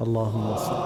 [0.00, 0.80] اللهم صل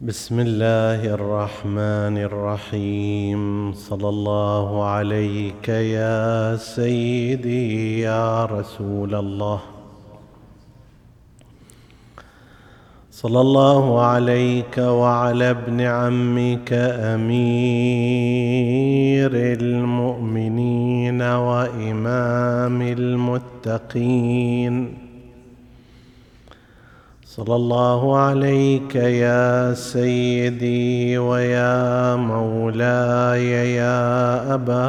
[0.00, 3.72] بسم الله الرحمن الرحيم.
[3.72, 9.71] صلى الله عليك يا سيدي يا رسول الله.
[13.22, 16.72] صلى الله عليك وعلى ابن عمك
[17.14, 17.30] أمير
[19.62, 24.74] المؤمنين وإمام المتقين.
[27.24, 34.86] صلى الله عليك يا سيدي ويا مولاي يا أبا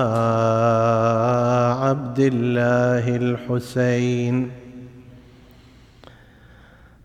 [1.86, 4.63] عبد الله الحسين.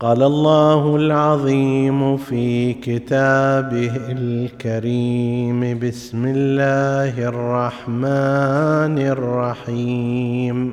[0.00, 10.72] قال الله العظيم في كتابه الكريم بسم الله الرحمن الرحيم.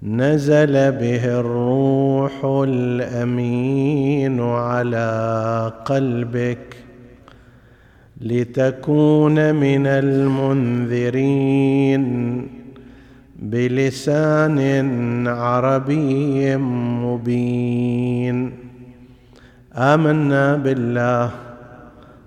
[0.03, 6.88] نزل به الروح الأمين على قلبك.
[8.21, 11.29] لتكون من المنذرين
[13.39, 14.59] بلسان
[15.29, 18.53] عربي مبين.
[19.75, 21.31] آمنا بالله.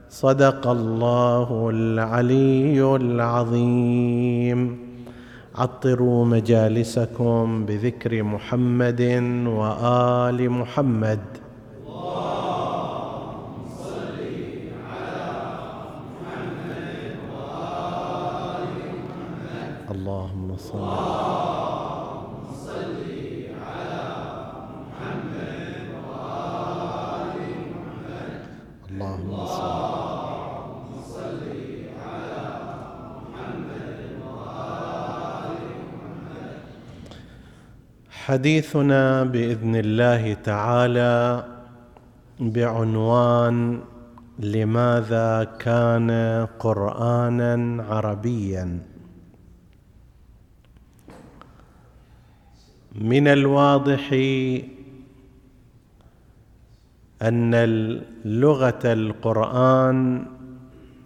[0.10, 4.92] صدق الله العلي العظيم.
[5.56, 9.02] عطروا مجالسكم بذكر محمد
[9.48, 11.20] وآل محمد
[19.92, 21.42] اللهم صل
[38.32, 41.44] حديثنا بإذن الله تعالى
[42.40, 43.82] بعنوان
[44.40, 46.12] لماذا كان
[46.60, 48.80] قرآنا عربيا.
[52.96, 54.06] من الواضح
[57.22, 57.56] أن
[58.26, 60.26] لغه القرآن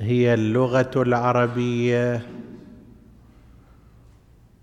[0.02, 2.35] هي اللغة العربية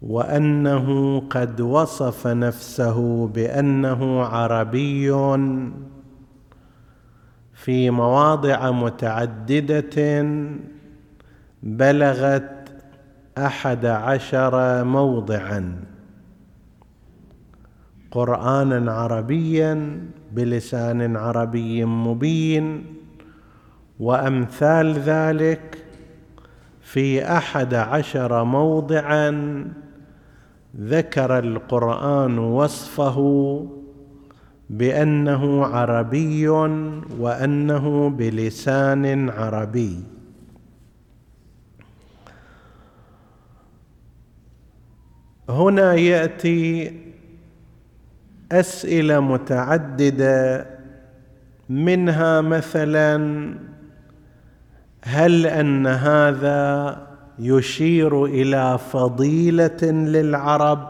[0.02, 5.12] وأنه قد وصف نفسه بأنه عربي
[7.54, 10.26] في مواضع متعددة
[11.62, 12.68] بلغت
[13.38, 15.84] أحد عشر موضعا
[18.10, 20.00] قرانا عربيا
[20.32, 22.84] بلسان عربي مبين
[24.00, 25.78] وأمثال ذلك
[26.80, 29.30] في أحد عشر موضعا
[30.80, 33.18] ذكر القرآن وصفه
[34.70, 36.48] بأنه عربي
[37.18, 40.04] وأنه بلسان عربي.
[45.48, 46.92] هنا يأتي
[48.52, 50.66] أسئلة متعددة
[51.68, 53.18] منها مثلا
[55.04, 60.88] هل أن هذا يشير إلى فضيلة للعرب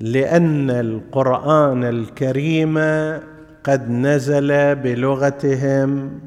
[0.00, 2.78] لأن القرآن الكريم
[3.64, 6.20] قد نزل بلغتهم.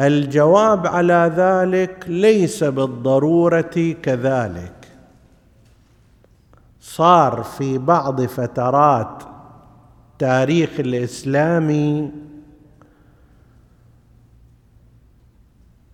[0.00, 4.72] الجواب على ذلك ليس بالضرورة كذلك.
[6.80, 9.22] صار في بعض فترات
[10.18, 12.10] تاريخ الاسلامي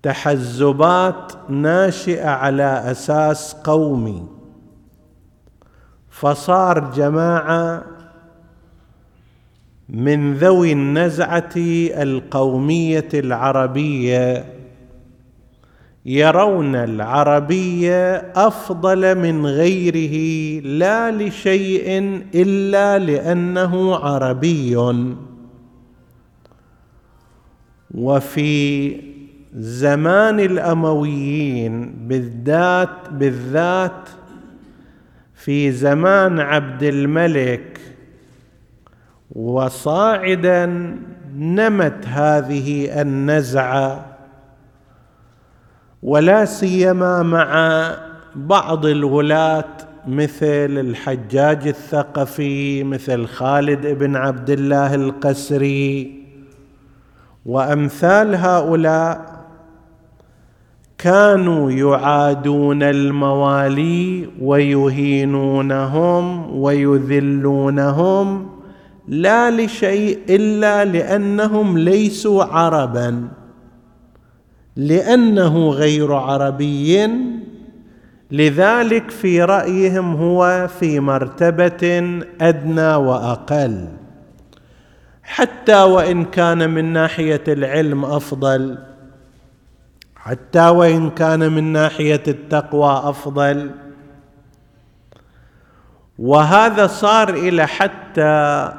[0.05, 4.23] تحزبات ناشئة على أساس قومي.
[6.11, 7.85] فصار جماعة
[9.89, 14.45] من ذوي النزعة القومية العربية
[16.06, 20.17] يرون العربية أفضل من غيره
[20.67, 21.89] لا لشيء
[22.35, 24.77] إلا لأنه عربي.
[27.95, 29.13] وفي
[29.55, 34.09] زمان الأمويين بالذات بالذات
[35.35, 37.81] في زمان عبد الملك
[39.33, 40.67] وصاعدا
[41.37, 44.06] نمت هذه النزعة
[46.03, 47.91] ولا سيما مع
[48.35, 49.65] بعض الولاة
[50.06, 56.25] مثل الحجاج الثقفي مثل خالد بن عبد الله القسري
[57.47, 59.33] وأمثال هؤلاء
[61.05, 66.25] كانوا يعادون الموالي ويهينونهم
[66.56, 68.49] ويذلونهم
[69.09, 73.29] لا لشيء إلا لأنهم ليسوا عربا
[74.77, 77.09] لأنه غير عربي.
[78.31, 83.89] لذلك في رأيهم هو في مرتبة أدنى وأقل.
[85.23, 88.94] حتى وإن كان من ناحية العلم أفضل
[90.25, 93.71] حتى وإن كان من ناحية التقوى أفضل.
[96.19, 98.73] وهذا صار إلى حتى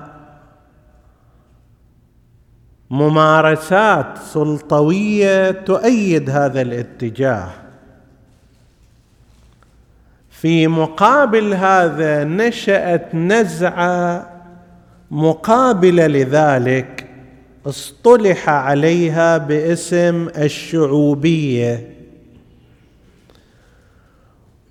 [2.90, 7.50] ممارسات سلطوية تؤيد هذا الاتجاه.
[10.30, 14.30] في مقابل هذا نشأت نزعة
[15.12, 17.05] مقابلة لذلك.
[17.66, 21.90] اصطلح عليها باسم الشعوبية.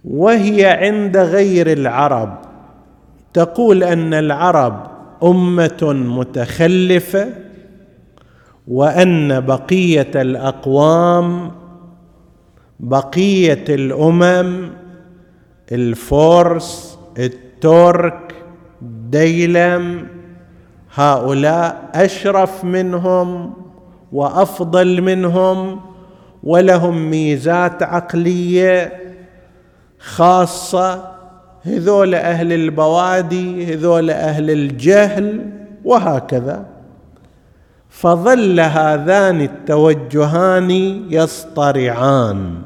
[0.05, 2.39] وهي عند غير العرب.
[3.35, 4.87] تقول أن العرب
[5.23, 7.29] أمة متخلفة
[8.69, 11.51] وأن بقية الأقوام
[12.81, 14.71] بقية الأمم
[15.73, 18.35] الفورس الترك
[19.11, 20.07] ديلم
[20.95, 23.53] هؤلاء أشرف منهم
[24.13, 25.81] وأفضل منهم
[26.43, 28.93] ولهم ميزات عقلية
[29.99, 31.15] خاصة.
[31.63, 35.51] هذول أهل البوادي هذول أهل الجهل
[35.85, 36.67] وهكذا.
[37.89, 40.71] فظل هذان التوجهان
[41.11, 42.63] يصطرعان.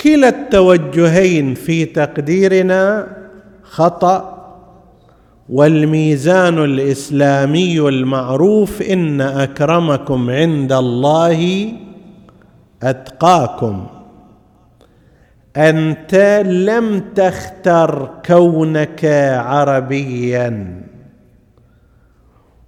[0.00, 3.06] كلا التوجهين في تقديرنا
[3.62, 4.31] خطأ
[5.48, 11.68] والميزان الإسلامي المعروف إن أكرمكم عند الله
[12.82, 13.86] أتقاكم.
[15.56, 19.04] أنت لم تختر كونك
[19.44, 20.82] عربيا.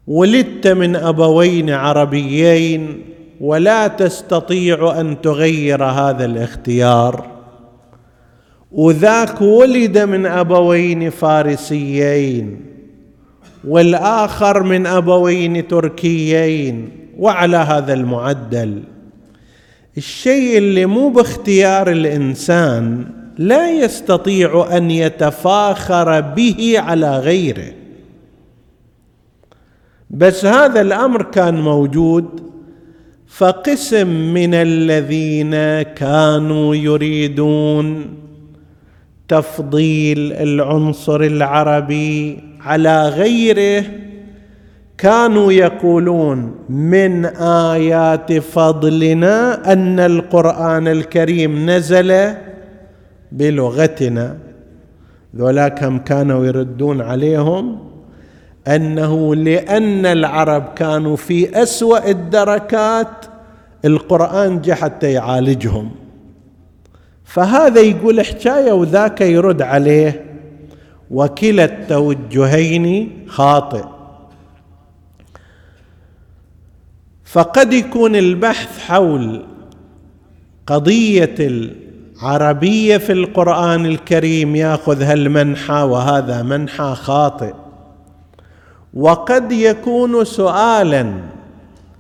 [0.07, 3.05] ولدت من أبوين عربيين
[3.41, 7.34] ولا تستطيع أن تغير هذا الاختيار.
[8.75, 12.61] وذاك ولد من أبوين فارسيين
[13.69, 16.89] والآخر من أبوين تركيين
[17.19, 18.83] وعلى هذا المعدل.
[19.97, 23.05] الشيء اللي مو باختيار الإنسان
[23.39, 27.73] لا يستطيع أن يتفاخر به على غيره.
[30.11, 32.43] بس هذا الأمر كان موجود
[33.27, 38.07] فقسم من الذين كانوا يريدون
[39.35, 43.85] تفضيل العنصر العربي على غيره
[44.99, 47.27] كانوا يقولون من
[47.75, 52.35] آيات فضلنا أن القرآن الكريم نزل
[53.33, 54.37] بلغتنا.
[55.37, 57.79] ذولاك هم كانوا يردون عليهم
[58.69, 63.25] أنه لأن العرب كانوا في أسوأ الدركات
[63.85, 66.04] القرآن جاء حتى يعالجهم.
[67.35, 70.25] فهذا يقول حكاية وذاك يرد عليه
[71.11, 73.85] وكلا التوجهين خاطئ.
[77.25, 79.43] فقد يكون البحث حول
[80.67, 87.55] قضية العربية في القرآن الكريم ياخذ هالمنحى وهذا منحى خاطئ.
[88.95, 91.15] وقد يكون سؤالا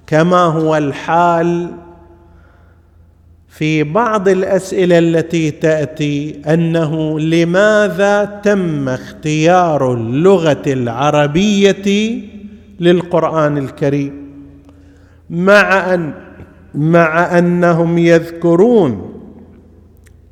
[0.07, 1.71] كما هو الحال
[3.56, 12.23] في بعض الأسئلة التي تأتي أنه لماذا تم اختيار اللغة العربية
[12.80, 14.30] للقرآن الكريم؟
[15.30, 16.14] مع أن
[16.75, 19.20] مع أنهم يذكرون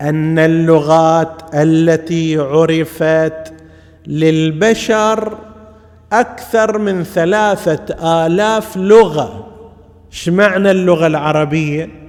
[0.01, 3.53] أن اللغات التي عرفت
[4.07, 5.39] للبشر
[6.13, 9.47] أكثر من ثلاثة آلاف لغة.
[10.13, 12.02] إيش معنى اللغة العربية؟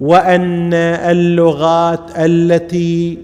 [0.00, 3.18] وأن اللغات التي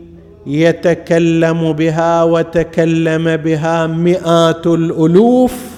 [0.46, 5.76] يتكلم بها وتكلم بها مئات الألوف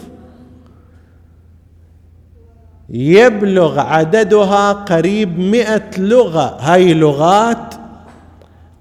[2.91, 6.57] يبلغ عددها قريب مئة لغة.
[6.61, 7.75] هاي لغات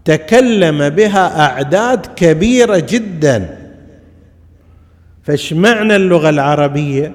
[0.05, 3.57] تكلم بها أعداد كبيرة جدا.
[5.23, 7.11] فايش معنى اللغة العربية؟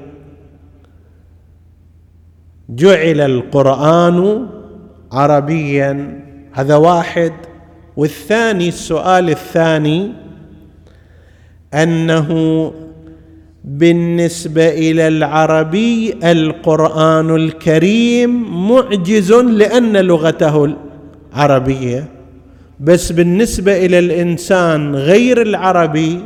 [2.68, 4.49] جعل القرآن
[5.12, 6.21] عربيا.
[6.52, 7.33] هذا واحد.
[7.97, 10.12] والثاني السؤال الثاني
[11.75, 12.28] أنه
[13.64, 18.31] بالنسبة إلى العربي القرآن الكريم
[18.69, 20.75] معجز لأن لغته
[21.35, 22.09] العربية.
[22.81, 26.21] بس بالنسبة إلى الإنسان غير العربي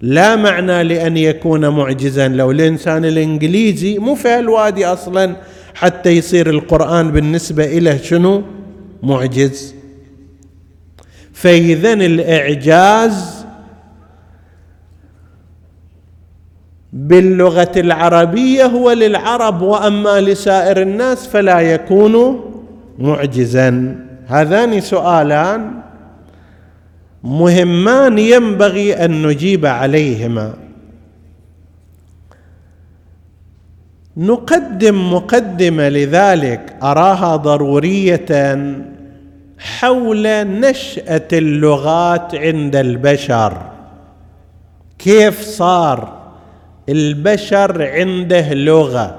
[0.00, 2.28] لا معنى لأن يكون معجزا.
[2.28, 5.36] لو الإنسان الإنجليزي مو في الوادي أصلا.
[5.74, 8.42] حتى يصير القرآن بالنسبة اليه شنو؟
[9.02, 9.74] معجز.
[11.32, 13.44] فاذا الإعجاز
[16.92, 22.40] باللغة العربية هو للعرب وأما لسائر الناس فلا يكون
[22.98, 23.96] معجزا.
[24.26, 25.70] هذان سؤالان
[27.24, 30.63] مهمان ينبغي أن نجيب عليهما.
[34.16, 38.56] نقدم مقدمة لذلك أراها ضرورية
[39.58, 43.62] حول نشأة اللغات عند البشر.
[44.98, 46.12] كيف صار
[46.88, 49.18] البشر عنده لغة؟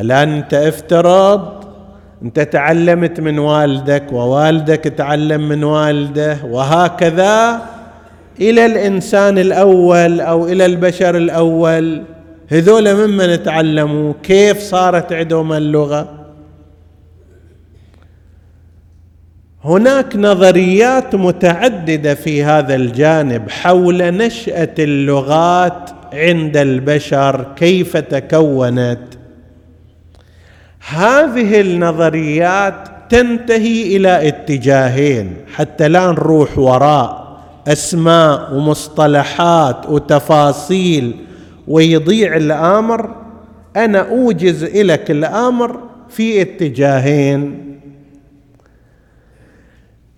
[0.00, 1.64] الان أنت افترض
[2.22, 7.62] أنت تعلمت من والدك ووالدك تعلم من والده وهكذا
[8.40, 12.02] إلى الإنسان الأول أو إلى البشر الأول.
[12.52, 16.26] هذول ممن تعلموا كيف صارت عندهم اللغة.
[19.64, 29.00] هناك نظريات متعددة في هذا الجانب حول نشأة اللغات عند البشر كيف تكونت.
[30.88, 41.16] هذه النظريات تنتهي إلى اتجاهين حتى لا نروح وراء أسماء ومصطلحات وتفاصيل
[41.70, 43.14] ويضيع الأمر
[43.76, 47.70] أنا أوجز لك الأمر في اتجاهين.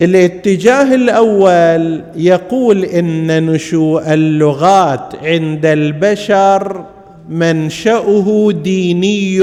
[0.03, 6.85] الاتجاه الأول يقول إن نشوء اللغات عند البشر
[7.29, 9.41] منشأه ديني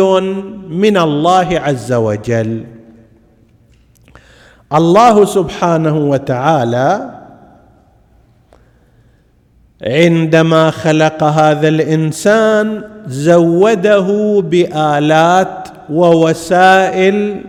[0.69, 2.63] من الله عز وجل.
[4.73, 7.18] الله سبحانه وتعالى
[9.83, 17.41] عندما خلق هذا الإنسان زوده بآلات ووسائل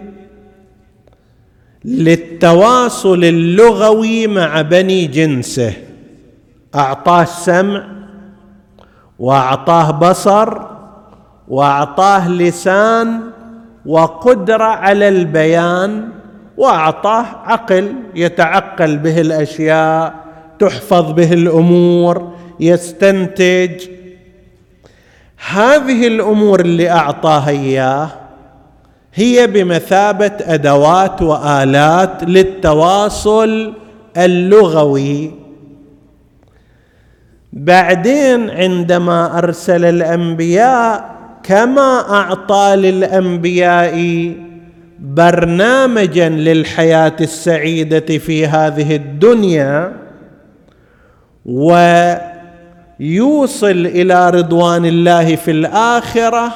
[1.84, 5.72] للتواصل اللغوي مع بني جنسه.
[6.75, 7.84] أعطاه سمع
[9.18, 10.60] وأعطاه بصر
[11.49, 13.20] وأعطاه لسان
[13.87, 16.08] وقدرة على البيان
[16.56, 20.29] وأعطاه عقل يتعقل به الأشياء.
[20.61, 23.71] تحفظ به الأمور يستنتج.
[25.50, 28.09] هذه الأمور اللي أعطاها إياه
[29.14, 33.75] هي بمثابة أدوات وآلات للتواصل
[34.17, 35.31] اللغوي.
[37.52, 41.11] بعدين عندما أرسل الأنبياء
[41.43, 43.97] كما أعطى للأنبياء
[45.00, 49.93] برنامجا للحياة السعيدة في هذه الدنيا
[51.47, 52.26] ويوصل
[53.87, 56.52] إلى رضوان الله في الآخرة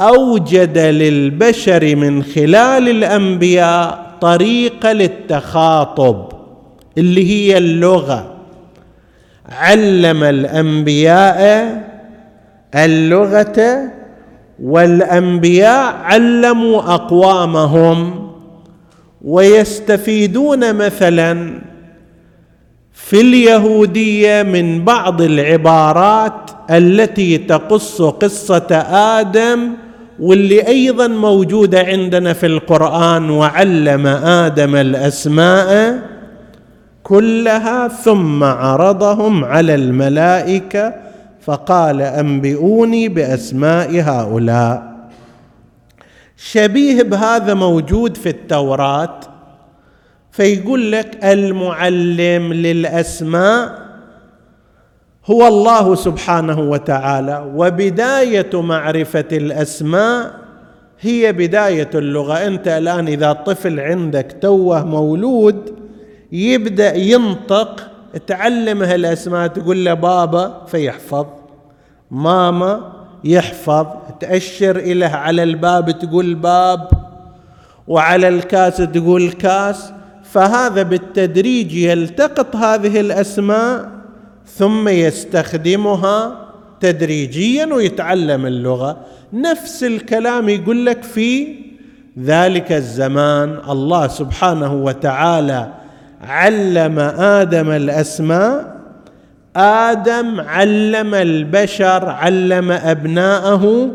[0.00, 6.28] أوجد للبشر من خلال الأنبياء طريقه للتخاطب
[6.98, 8.34] اللي هي اللغة.
[9.48, 11.68] علم الأنبياء
[12.74, 13.82] اللغة
[14.62, 18.28] والأنبياء علموا أقوامهم
[19.24, 21.58] ويستفيدون مثلا
[23.06, 28.76] في اليهودية من بعض العبارات التي تقص قصة
[29.20, 29.70] آدم
[30.20, 35.98] واللي أيضا موجودة عندنا في القرآن وعلم آدم الأسماء
[37.02, 40.94] كلها ثم عرضهم على الملائكة
[41.40, 44.98] فقال أنبئوني بأسماء هؤلاء.
[46.36, 49.20] شبيه بهذا موجود في التوراة
[50.38, 53.78] فيقول لك المعلم للأسماء
[55.26, 60.34] هو الله سبحانه وتعالى وبداية معرفة الأسماء
[61.00, 62.34] هي بداية اللغة.
[62.34, 65.74] أنت الآن إذا طفل عندك توه مولود
[66.32, 67.90] يبدأ ينطق
[68.26, 71.26] تعلمه الاسماء تقول له بابا فيحفظ
[72.10, 72.92] ماما
[73.24, 73.86] يحفظ
[74.20, 76.88] تأشر اله على الباب تقول باب
[77.88, 79.92] وعلى الكاس تقول كاس.
[80.32, 83.88] فهذا بالتدريج يلتقط هذه الأسماء
[84.46, 86.48] ثم يستخدمها
[86.80, 88.96] تدريجيا ويتعلم اللغة.
[89.32, 91.54] نفس الكلام يقول لك في
[92.18, 95.68] ذلك الزمان الله سبحانه وتعالى
[96.22, 98.76] علم آدم الأسماء
[99.56, 103.90] آدم علم البشر علم أبناءه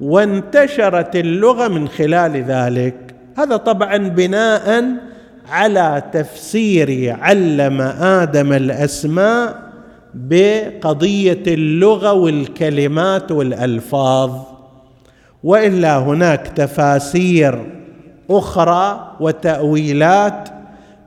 [0.00, 3.14] وانتشرت اللغة من خلال ذلك.
[3.38, 4.84] هذا طبعا بناء
[5.48, 9.62] على تفسير علم آدم الأسماء
[10.14, 14.30] بقضية اللغة والكلمات والألفاظ.
[15.44, 17.66] وإلا هناك تفاسير
[18.30, 20.48] أخرى وتأويلات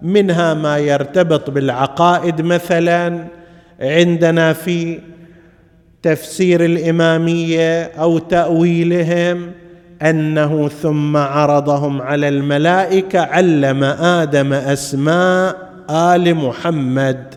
[0.01, 3.23] منها ما يرتبط بالعقائد مثلا
[3.79, 4.99] عندنا في
[6.03, 9.51] تفسير الإمامية أو تأويلهم
[10.01, 17.35] أنه ثم عرضهم على الملائكة علم آدم أسماء آل محمد.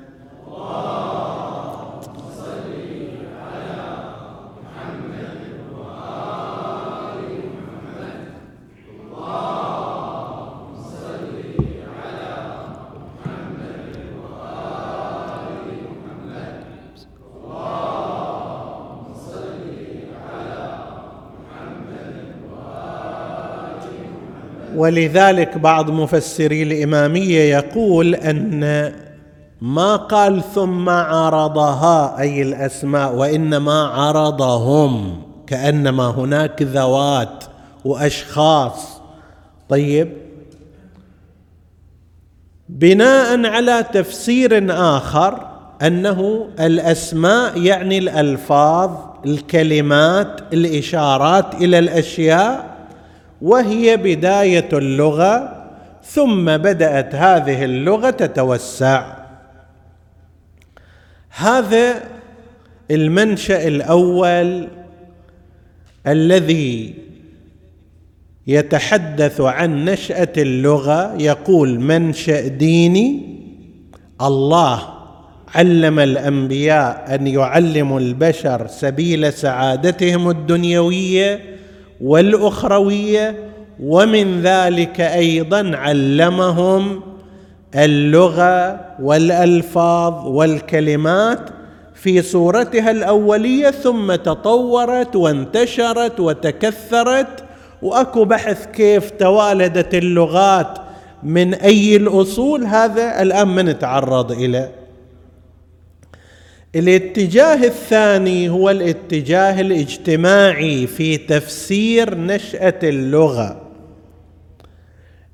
[24.76, 28.92] ولذلك بعض مفسري الإمامية يقول أن
[29.60, 37.44] ما قال ثم عرضها أي الأسماء وإنما عرضهم كأنما هناك ذوات
[37.84, 39.00] وأشخاص.
[39.68, 40.12] طيب.
[42.68, 45.46] بناء على تفسير آخر
[45.82, 48.90] أنه الأسماء يعني الألفاظ
[49.26, 52.69] الكلمات الإشارات إلى الأشياء
[53.42, 55.62] وهي بداية اللغة
[56.04, 59.16] ثم بدأت هذه اللغة تتوسع.
[61.30, 62.02] هذا
[62.90, 64.68] المنشأ الأول
[66.06, 66.94] الذي
[68.46, 71.22] يتحدث عن نشأة اللغة.
[71.22, 73.38] يقول منشأ ديني
[74.20, 75.00] الله
[75.54, 81.40] علم الأنبياء أن يعلموا البشر سبيل سعادتهم الدنيوية
[82.00, 83.34] والأخروية
[83.82, 87.00] ومن ذلك أيضا علمهم
[87.74, 91.40] اللغة والألفاظ والكلمات
[91.94, 97.44] في صورتها الأولية ثم تطورت وانتشرت وتكثرت.
[97.82, 100.78] وأكو بحث كيف توالدت اللغات
[101.22, 104.79] من أي الأصول هذا الآن ما نتعرض اليه
[106.76, 113.60] الاتجاه الثاني هو الاتجاه الاجتماعي في تفسير نشأة اللغة.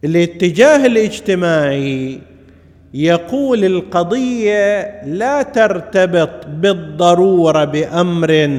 [0.04, 2.18] الاتجاه الاجتماعي
[2.94, 8.50] يقول القضية لا ترتبط بالضرورة بأمر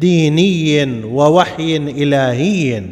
[0.00, 2.82] ديني ووحي إلهي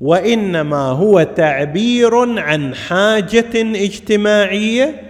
[0.00, 5.07] وإنما هو تعبير عن حاجة اجتماعية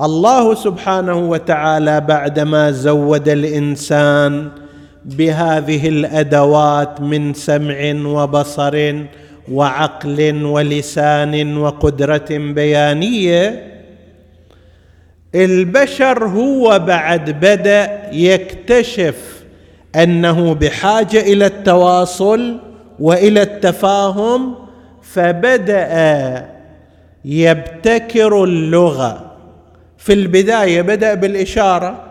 [0.00, 4.48] الله سبحانه وتعالى بعدما زود الإنسان
[5.04, 8.94] بهذه الأدوات من سمع وبصر
[9.52, 13.64] وعقل ولسان وقدرة بيانية
[15.34, 19.42] البشر هو بعد بدا يكتشف
[19.96, 22.58] أنه بحاجة إلى التواصل
[23.00, 24.54] وإلى التفاهم
[25.02, 26.48] فبدأ
[27.24, 29.27] يبتكر اللغة.
[29.98, 32.04] في البداية بدأ بالإشارة.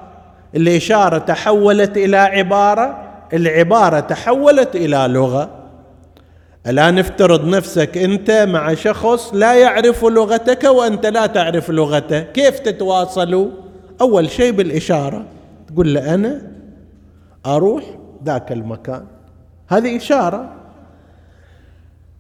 [0.56, 5.50] الإشارة تحولت إلى عبارة العبارة تحولت إلى لغة.
[6.68, 12.20] الآن افترض نفسك أنت مع شخص لا يعرف لغتك وأنت لا تعرف لغته.
[12.20, 13.50] كيف تتواصلوا
[14.02, 15.26] أول شيء بالإشارة.
[15.68, 16.42] تقول له أنا
[17.46, 17.84] أروح
[18.26, 19.06] ذاك المكان.
[19.68, 20.54] هذه إشارة.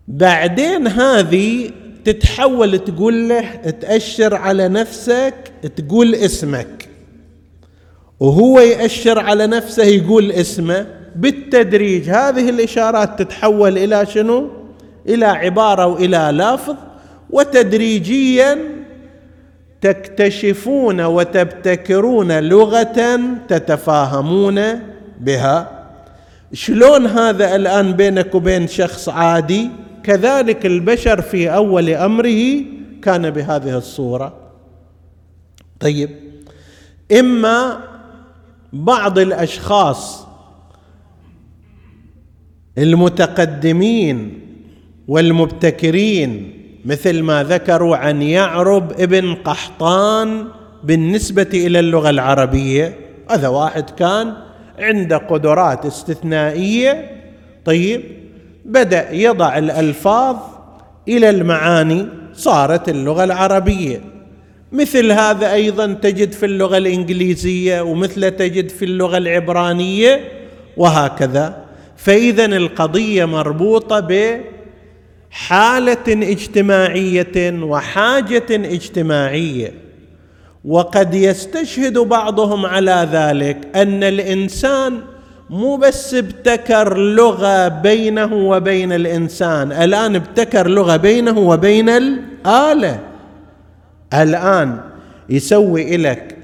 [0.07, 1.71] بعدين هذه
[2.07, 5.33] تتحول تقول له تأشر على نفسك
[5.75, 6.89] تقول اسمك.
[8.19, 12.09] وهو يأشر على نفسه يقول اسمه بالتدريج.
[12.09, 14.49] هذه الإشارات تتحول إلى شنو؟
[15.07, 16.75] إلى عبارة وإلى لفظ
[17.29, 18.57] وتدريجيا
[19.81, 24.61] تكتشفون وتبتكرون لغة تتفاهمون
[25.19, 25.87] بها.
[26.53, 29.69] شلون هذا الآن بينك وبين شخص عادي؟
[30.07, 32.63] كذلك البشر في أول أمره
[33.01, 34.33] كان بهذه الصورة.
[35.79, 36.09] طيب
[37.19, 37.79] إما
[38.73, 40.27] بعض الأشخاص
[42.77, 44.39] المتقدمين
[45.07, 46.53] والمبتكرين
[46.85, 50.47] مثل ما ذكروا عن يعرب ابن قحطان
[50.83, 52.97] بالنسبة إلى اللغة العربية
[53.31, 54.33] هذا واحد كان
[54.79, 57.11] عنده قدرات استثنائية.
[57.65, 58.26] طيب
[58.67, 60.35] بدأ يضع الألفاظ
[61.07, 64.01] إلى المعاني صارت اللغة العربية.
[64.71, 70.21] مثل هذا أيضا تجد في اللغة الإنجليزية ومثل تجد في اللغة العبرانية
[70.77, 71.65] وهكذا.
[71.97, 73.99] فاذا القضية مربوطة
[75.31, 79.73] بحاله اجتماعية وحاجة اجتماعية.
[80.65, 84.99] وقد يستشهد بعضهم على ذلك أن الإنسان
[85.49, 92.99] مو بس ابتكر لغة بينه وبين الإنسان الآن ابتكر لغة بينه وبين الآلة.
[94.13, 94.79] الآن
[95.29, 96.37] يسوي لك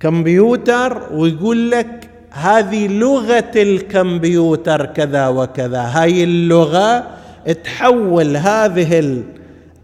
[0.00, 7.06] كمبيوتر ويقول لك هذه لغة الكمبيوتر كذا وكذا هاي اللغة
[7.64, 8.98] تحول هذه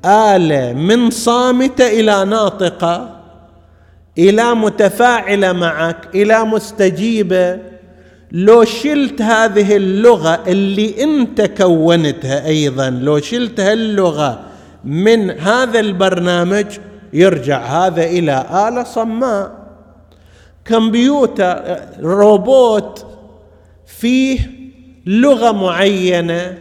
[0.05, 3.21] الآلة من صامتة إلى ناطقة
[4.18, 7.71] إلى متفاعلة معك إلى مستجيبة.
[8.35, 14.40] لو شلت هذه اللغة اللي انت كونتها أيضا لو شلت هاللغة
[14.85, 16.66] من هذا البرنامج
[17.12, 19.53] يرجع هذا إلى اله صماء.
[20.64, 23.07] كمبيوتر روبوت
[23.87, 24.38] فيه
[25.07, 26.59] لغة معينة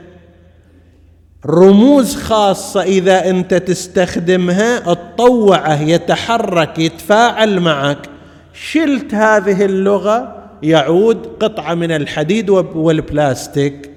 [1.45, 8.09] رموز خاصة إذا أنت تستخدمها تطوعه يتحرك يتفاعل معك.
[8.53, 13.91] شلت هذه اللغة يعود قطعة من الحديد والبلاستيك.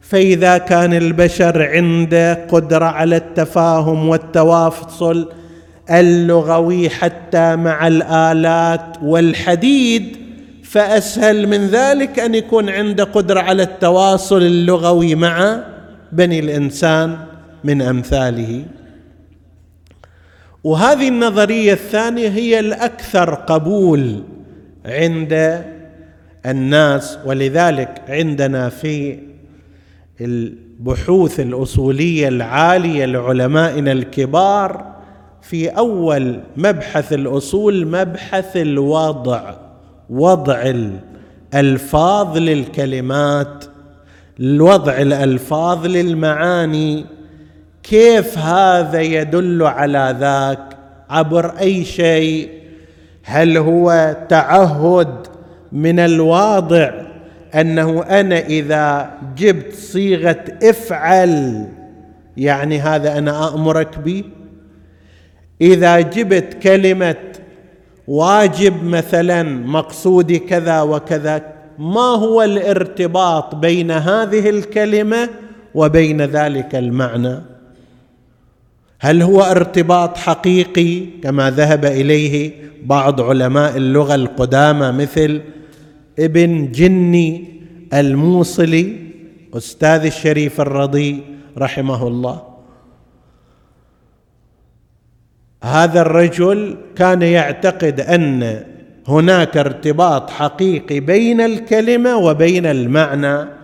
[0.00, 5.28] فإذا كان البشر عنده قدرة على التفاهم والتواصل
[5.90, 10.16] اللغوي حتى مع الآلات والحديد
[10.64, 15.60] فأسهل من ذلك أن يكون عنده قدرة على التواصل اللغوي مع
[16.12, 17.16] بني الإنسان
[17.64, 18.64] من أمثاله.
[20.64, 24.22] وهذه النظرية الثانية هي الأكثر قبول
[24.86, 25.64] عند
[26.50, 29.18] الناس ولذلك عندنا في
[30.20, 34.94] البحوث الأصولية العالية لعلمائنا الكبار
[35.42, 39.54] في أول مبحث الأصول مبحث الوضع
[40.10, 40.72] وضع
[41.54, 43.64] الألفاظ للكلمات
[44.40, 47.04] الوضع الألفاظ للمعاني
[47.82, 50.76] كيف هذا يدل على ذاك
[51.10, 52.50] عبر أي شيء
[53.22, 55.27] هل هو تعهد
[55.72, 56.90] من الواضع
[57.54, 61.66] أنه أنا إذا جبت صيغة افعل
[62.36, 64.24] يعني هذا أنا امرك به
[65.60, 67.16] إذا جبت كلمة
[68.08, 71.42] واجب مثلا مقصودي كذا وكذا
[71.78, 75.28] ما هو الارتباط بين هذه الكلمة
[75.74, 77.57] وبين ذلك المعنى؟
[79.00, 82.52] هل هو ارتباط حقيقي كما ذهب إليه
[82.84, 85.42] بعض علماء اللغة القدامى مثل
[86.18, 87.44] ابن جني
[87.94, 88.96] الموصلي
[89.54, 91.22] أستاذ الشريف الرضي
[91.58, 92.42] رحمه الله.
[95.64, 98.62] هذا الرجل كان يعتقد أن
[99.08, 103.57] هناك ارتباط حقيقي بين الكلمة وبين المعنى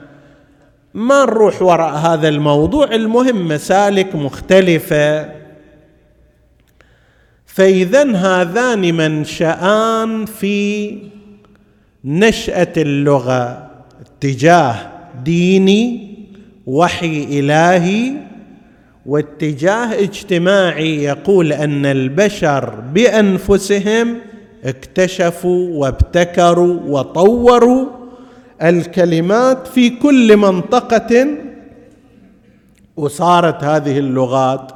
[0.95, 5.29] ما نروح وراء هذا الموضوع المهم مسالك مختلفة.
[7.47, 10.99] فاذا هذان منشآن في
[12.05, 14.75] نشأة اللغة اتجاه
[15.25, 16.15] ديني
[16.67, 18.13] وحي إلهي
[19.07, 21.05] واتجاه اجتماعي.
[21.05, 24.19] يقول أن البشر بأنفسهم
[24.65, 27.87] اكتشفوا وابتكروا وطوروا
[28.63, 31.27] الكلمات في كل منطقة
[32.97, 34.73] وصارت هذه اللغات.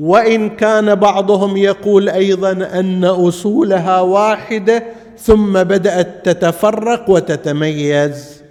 [0.00, 4.84] وإن كان بعضهم يقول أيضا أن أصولها واحدة
[5.18, 8.42] ثم بدأت تتفرق وتتميز.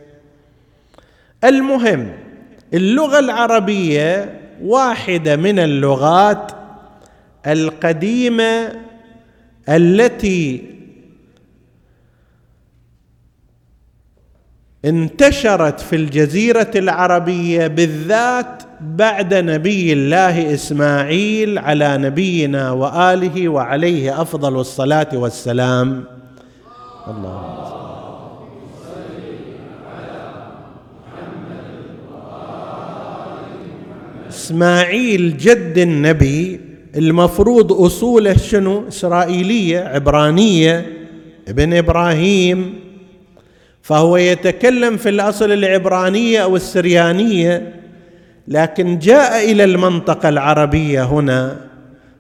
[1.43, 2.11] المهم
[2.73, 6.51] اللغة العربية واحدة من اللغات
[7.47, 8.71] القديمة
[9.69, 10.63] التي
[14.85, 25.09] انتشرت في الجزيرة العربية بالذات بعد نبي الله إسماعيل على نبينا وآله وعليه أفضل الصلاة
[25.13, 26.03] والسلام.
[27.07, 27.59] الله
[34.29, 36.59] إسماعيل جد النبي
[36.95, 40.85] المفروض أصوله شنو؟ إسرائيلية عبرانية
[41.47, 42.73] ابن إبراهيم
[43.81, 47.79] فهو يتكلم في الأصل العبرانية أو السريانية
[48.47, 51.57] لكن جاء إلى المنطقة العربية هنا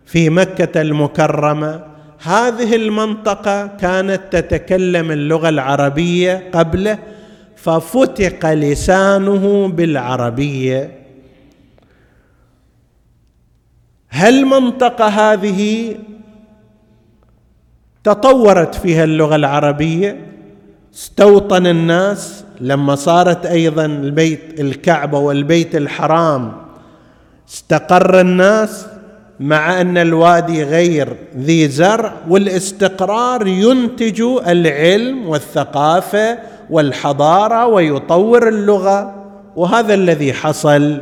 [0.05, 1.85] في مكة المكرمة.
[2.21, 6.99] هذه المنطقة كانت تتكلم اللغة العربية قبله
[7.55, 10.91] ففتق لسانه بالعربية.
[14.11, 15.95] هالمنطقه هذه
[18.03, 20.25] تطورت فيها اللغة العربية؟
[20.93, 26.51] استوطن الناس لما صارت أيضا البيت الكعبة والبيت الحرام.
[27.49, 28.85] استقر الناس
[29.39, 36.37] مع أن الوادي غير ذي زرع والاستقرار ينتج العلم والثقافة
[36.69, 39.15] والحضارة ويطور اللغة
[39.55, 41.01] وهذا الذي حصل.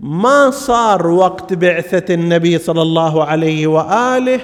[0.00, 4.40] ما صار وقت بعثة النبي صلى الله عليه وآله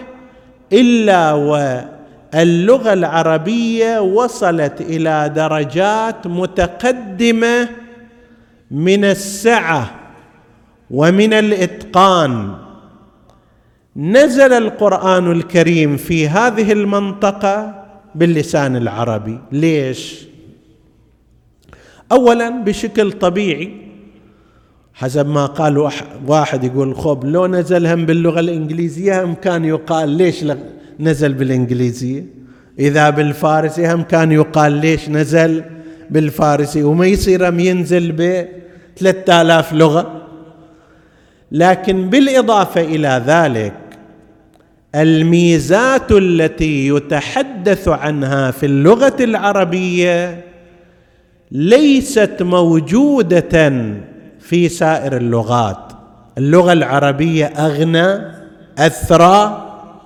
[0.73, 1.33] إلا
[2.35, 7.69] واللغة العربية وصلت إلى درجات متقدمة
[8.71, 9.91] من السعة
[10.91, 12.55] ومن الإتقان.
[13.97, 19.39] نزل القرآن الكريم في هذه المنطقة باللسان العربي.
[19.53, 20.25] ليش؟
[22.13, 23.77] اولا بشكل طبيعي
[24.95, 25.91] حسب ما قال
[26.27, 30.45] واحد يقول خب لو نزل هم باللغة الإنجليزية هم كان يقال ليش
[31.01, 32.25] نزل بالإنجليزية.
[32.79, 35.65] إذا بالفارسي هم كان يقال ليش نزل
[36.11, 38.47] بالفارسي وما يصير هم ينزل ب
[38.97, 40.23] 3000 لغة.
[41.53, 43.73] لكن بالإضافة إلى ذلك
[44.95, 50.45] الميزات التي يتحدث عنها في اللغة العربية
[51.51, 53.73] ليست موجودة
[54.41, 55.93] في سائر اللغات.
[56.39, 58.21] اللغة العربية أغنى
[58.79, 59.62] أثرى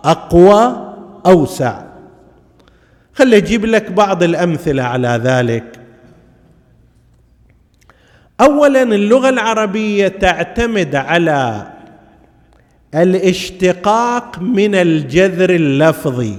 [0.07, 0.95] أقوى
[1.27, 1.83] أوسع.
[3.15, 5.65] خلي أجيب لك بعض الأمثلة على ذلك.
[8.41, 11.67] اولا اللغة العربية تعتمد على
[12.95, 16.37] الاشتقاق من الجذر اللفظي.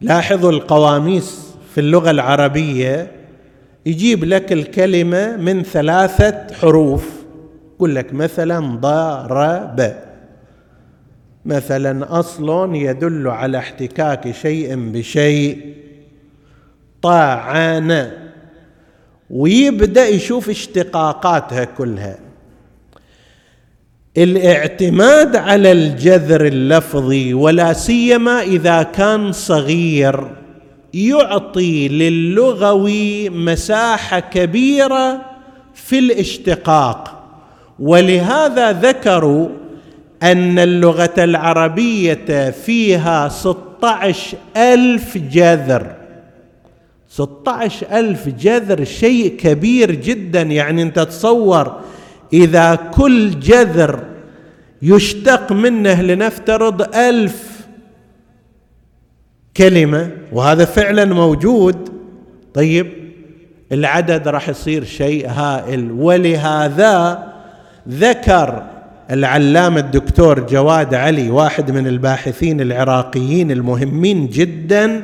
[0.00, 3.12] لاحظوا القواميس في اللغة العربية
[3.86, 7.10] يجيب لك الكلمة من ثلاثة حروف.
[7.76, 10.05] يقول لك مثلا ضرب
[11.46, 15.74] مثلا أصل يدل على احتكاك شيء بشيء.
[17.02, 18.10] طاعان.
[19.30, 22.18] ويبدأ يشوف اشتقاقاتها كلها.
[24.16, 30.30] الاعتماد على الجذر اللفظي ولا سيما إذا كان صغير
[30.94, 35.22] يعطي للغوي مساحة كبيرة
[35.74, 37.12] في الاشتقاق.
[37.78, 39.48] ولهذا ذكروا
[40.22, 45.94] أن اللغة العربية فيها 16 ألف جذر.
[47.08, 50.42] 16 ألف جذر شيء كبير جدا.
[50.42, 51.80] يعني أنت تصور
[52.32, 54.04] إذا كل جذر
[54.82, 57.66] يشتق منه لنفترض ألف
[59.56, 61.88] كلمة وهذا فعلا موجود.
[62.54, 62.92] طيب
[63.72, 65.92] العدد راح يصير شيء هائل.
[65.92, 67.26] ولهذا
[67.88, 68.75] ذكر
[69.10, 75.02] العلامة الدكتور جواد علي واحد من الباحثين العراقيين المهمين جدا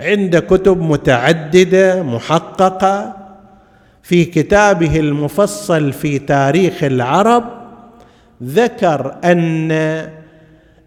[0.00, 3.16] عنده كتب متعددة محققة
[4.02, 7.44] في كتابه المفصل في تاريخ العرب
[8.42, 9.72] ذكر أن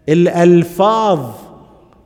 [0.08, 1.20] الألفاظ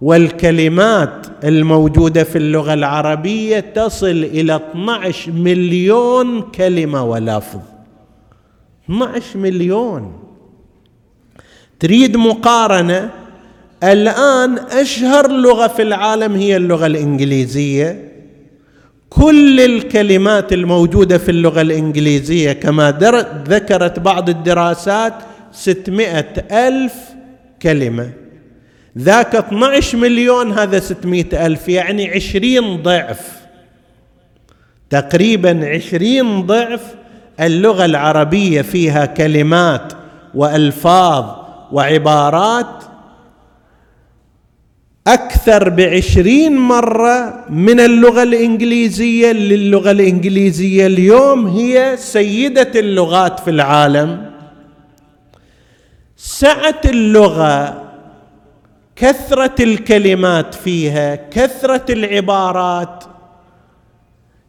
[0.01, 7.59] والكلمات الموجودة في اللغة العربية تصل إلى 12 مليون كلمة ولفظ.
[8.85, 10.19] 12 مليون.
[11.81, 13.11] تريد مقارنة؟
[13.83, 18.11] الآن أشهر لغة في العالم هي اللغة الإنجليزية.
[19.11, 22.91] كل الكلمات الموجودة في اللغة الإنجليزية كما
[23.49, 25.15] ذكرت بعض الدراسات
[25.53, 26.95] 600 ألف
[27.63, 28.11] كلمة.
[28.99, 33.41] ذاك 12 مليون هذا 600 ألف يعني 20 ضعف.
[34.91, 36.95] تقريبا 20 ضعف
[37.41, 39.93] اللغة العربية فيها كلمات
[40.35, 41.25] وألفاظ
[41.73, 42.85] وعبارات
[45.07, 54.31] أكثر بعشرين مرة من اللغة الإنجليزية للغة الإنجليزية اليوم هي سيدة اللغات في العالم.
[56.17, 57.83] سعة اللغة
[58.97, 63.05] كثرة الكلمات فيها كثرة العبارات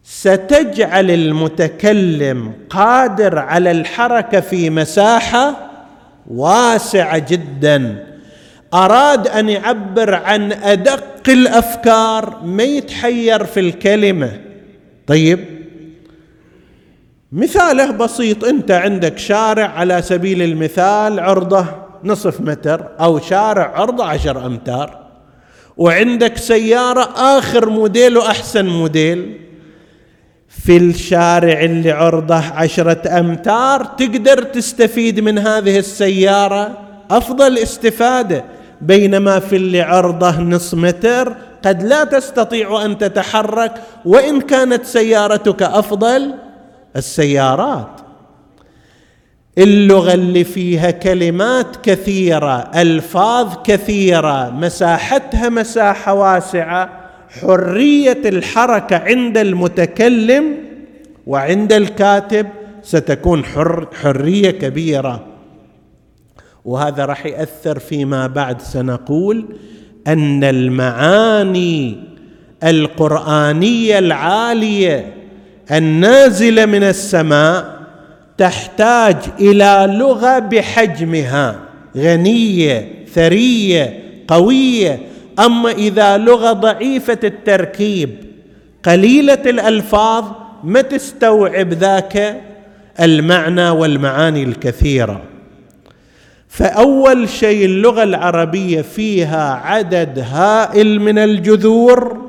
[0.04, 5.70] ستجعل المتكلم قادر على الحركة في مساحة
[6.30, 8.06] واسعة جدا.
[8.74, 14.40] أراد أن يعبر عن أدق الأفكار ما يتحير في الكلمة.
[15.06, 15.44] طيب
[17.32, 18.44] مثاله بسيط.
[18.44, 21.66] أنت عندك شارع على سبيل المثال عرضه
[22.04, 25.02] نصف متر أو شارع عرضه عشر أمتار.
[25.76, 29.38] وعندك سيارة آخر موديل وأحسن موديل.
[30.60, 36.78] في الشارع اللي عرضه عشرة أمتار تقدر تستفيد من هذه السيارة؟
[37.10, 38.44] أفضل استفادة.
[38.80, 43.72] بينما في اللي عرضه نص متر قد لا تستطيع أن تتحرك
[44.04, 46.34] وإن كانت سيارتك أفضل
[46.96, 48.00] السيارات.
[49.58, 57.01] اللغة اللي فيها كلمات كثيرة ألفاظ كثيرة مساحتها مساحة واسعة
[57.40, 60.54] حرية الحركة عند المتكلم
[61.26, 62.46] وعند الكاتب
[62.82, 65.26] ستكون حر حرية كبيرة.
[66.64, 69.46] وهذا راح يأثر فيما بعد سنقول
[70.06, 71.96] أن المعاني
[72.64, 75.12] القرآنية العالية
[75.72, 77.82] النازلة من السماء
[78.38, 81.60] تحتاج إلى لغة بحجمها
[81.96, 85.00] غنية ثرية قوية
[85.38, 88.10] أما إذا لغه ضعيفة التركيب
[88.84, 90.24] قليلة الألفاظ
[90.64, 92.40] ما تستوعب ذاك
[93.00, 95.22] المعنى والمعاني الكثيرة.
[96.48, 102.22] فأول شيء اللغة العربية فيها عدد هائل من الجذور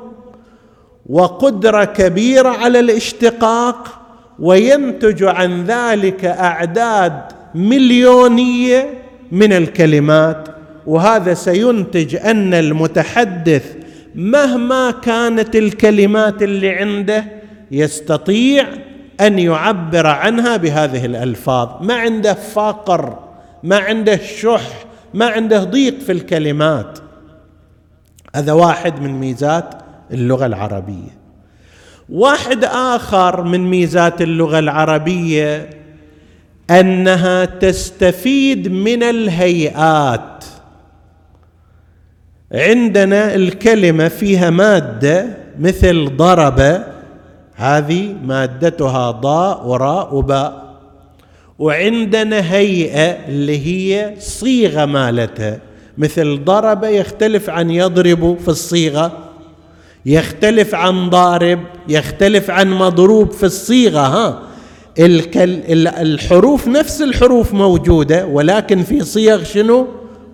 [1.06, 4.00] وقدرة كبيرة على الاشتقاق
[4.38, 7.22] وينتج عن ذلك أعداد
[7.54, 8.90] مليونية
[9.32, 10.48] من الكلمات.
[10.86, 13.76] وهذا سينتج أن المتحدث
[14.14, 17.24] مهما كانت الكلمات اللي عنده
[17.70, 18.66] يستطيع
[19.20, 21.68] أن يعبر عنها بهذه الألفاظ.
[21.80, 23.18] ما عنده فقر
[23.62, 26.98] ما عنده شح ما عنده ضيق في الكلمات.
[28.36, 29.74] هذا واحد من ميزات
[30.10, 31.24] اللغة العربية.
[32.08, 35.70] واحد آخر من ميزات اللغة العربية
[36.70, 40.44] أنها تستفيد من الهيئات.
[42.54, 45.26] عندنا الكلمة فيها مادة
[45.60, 46.82] مثل ضرب.
[47.54, 50.64] هذه مادتها ضاء وراء وباء.
[51.58, 55.58] وعندنا هيئة اللي هي صيغة مالتها.
[55.98, 59.18] مثل ضرب يختلف عن يضرب في الصيغة.
[60.06, 64.42] يختلف عن ضارب يختلف عن مضروب في الصيغة ها.
[64.98, 69.86] الحروف نفس الحروف موجودة ولكن في صيغ شنو؟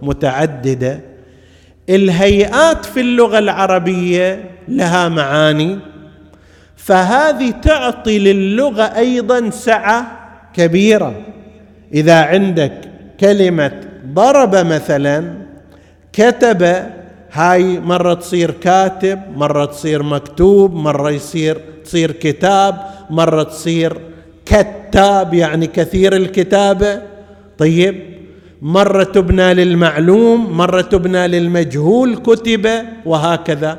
[0.03, 1.10] متعددة.
[1.91, 5.79] الهيئات في اللغة العربية لها معاني
[6.77, 10.19] فهذه تعطي للغة أيضا سعة
[10.55, 11.15] كبيرة.
[11.95, 12.73] إذا عندك
[13.21, 15.35] كلمة ضرب مثلا
[16.13, 16.87] كتب
[17.33, 22.77] هاي مرة تصير كاتب مرة تصير مكتوب مرة يصير تصير كتاب
[23.11, 24.01] مرة تصير
[24.47, 27.03] كتاب يعني كثير الكتابة.
[27.59, 28.20] طيب
[28.63, 32.69] مرة تبنى للمعلوم مرة تبنى للمجهول كتب
[33.05, 33.79] وهكذا.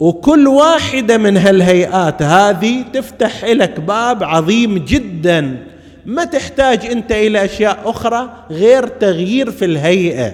[0.00, 5.66] وكل واحدة من هالهيئات هذه تفتح لك باب عظيم جدا.
[6.06, 10.32] ما تحتاج أنت إلى أشياء أخرى غير تغيير في الهيئة.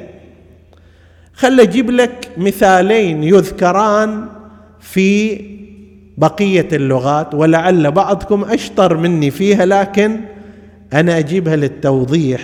[1.34, 4.26] خل أجيب لك مثالين يذكران
[4.80, 5.40] في
[6.18, 10.20] بقية اللغات ولعل بعضكم أشطر مني فيها لكن
[10.92, 12.40] أنا أجيبها للتوضيح.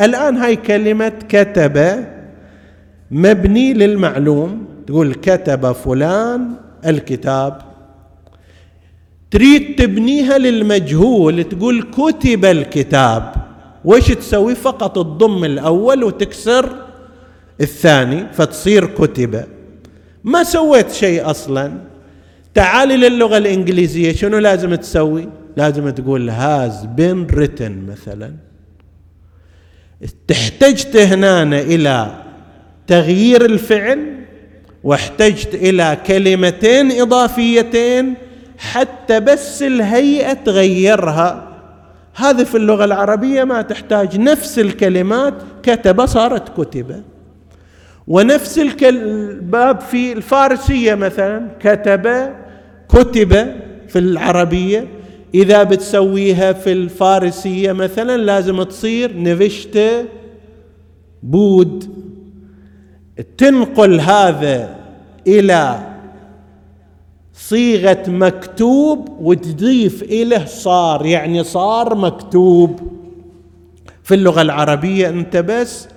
[0.00, 2.04] الآن هاي كلمة كتب
[3.10, 4.66] مبني للمعلوم.
[4.86, 6.52] تقول كتب فلان
[6.86, 7.58] الكتاب.
[9.30, 11.44] تريد تبنيها للمجهول.
[11.44, 13.32] تقول كتب الكتاب.
[13.84, 16.76] وش تسوي؟ فقط تضم الأول وتكسر
[17.60, 19.44] الثاني فتصير كتب.
[20.24, 21.72] ما سويت شيء أصلا.
[22.54, 24.12] تعالي للغة الإنجليزية.
[24.12, 28.49] شنو لازم تسوي؟ لازم تقول has been written مثلا.
[30.30, 32.22] احتجت هنا إلى
[32.86, 34.16] تغيير الفعل
[34.84, 38.14] واحتجت إلى كلمتين إضافيتين
[38.58, 41.46] حتى بس الهيئة تغيرها.
[42.14, 44.18] هذه في اللغة العربية ما تحتاج.
[44.18, 47.02] نفس الكلمات كتب صارت كتب.
[48.06, 52.32] ونفس الباب في الفارسية مثلا كتب
[52.88, 53.32] كتب
[53.88, 54.99] في العربية.
[55.34, 59.78] إذا بتسويها في الفارسية مثلا لازم تصير نفشت
[61.22, 61.84] بود.
[63.38, 64.76] تنقل هذا
[65.26, 65.78] إلى
[67.34, 72.80] صيغة مكتوب وتضيف اليه صار يعني صار مكتوب.
[74.02, 75.88] في اللغة العربية أنت بس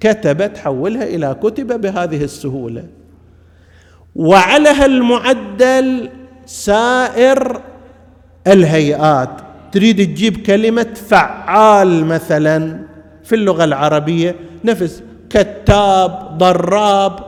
[0.00, 2.84] كتب تحولها إلى كتب بهذه السهولة.
[4.16, 6.10] وعلى هالمعدل
[6.46, 7.60] سائر
[8.46, 9.30] الهيئات.
[9.72, 12.78] تريد تجيب كلمة فعال مثلا
[13.24, 14.34] في اللغة العربية
[14.64, 17.18] نفس كتاب ضراب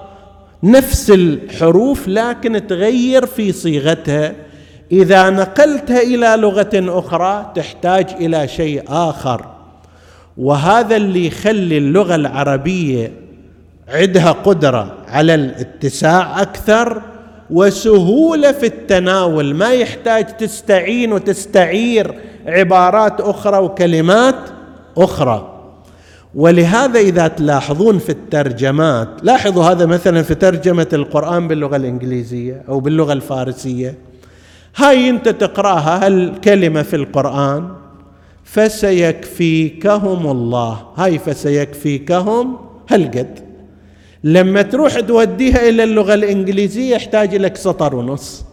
[0.62, 4.32] نفس الحروف لكن تغير في صيغتها.
[4.92, 9.46] إذا نقلتها إلى لغة أخرى تحتاج إلى شيء آخر.
[10.36, 13.12] وهذا اللي يخلي اللغة العربية
[13.88, 17.02] عندها قدرة على الاتساع أكثر
[17.50, 19.54] وسهولة في التناول.
[19.54, 22.14] ما يحتاج تستعين وتستعير
[22.46, 24.36] عبارات أخرى وكلمات
[24.98, 25.50] أخرى.
[26.34, 33.12] ولهذا إذا تلاحظون في الترجمات لاحظوا هذا مثلا في ترجمة القرآن باللغة الإنجليزية أو باللغة
[33.12, 33.94] الفارسية.
[34.76, 37.68] هاي أنت تقرأها الكلمة في القرآن؟
[38.44, 40.82] فسيكفيكهم الله.
[40.96, 42.56] هاي فسيكفيكهم
[42.90, 43.43] هالقد
[44.24, 48.44] لما تروح توديها إلى اللغة الإنجليزية يحتاج لك سطر ونص.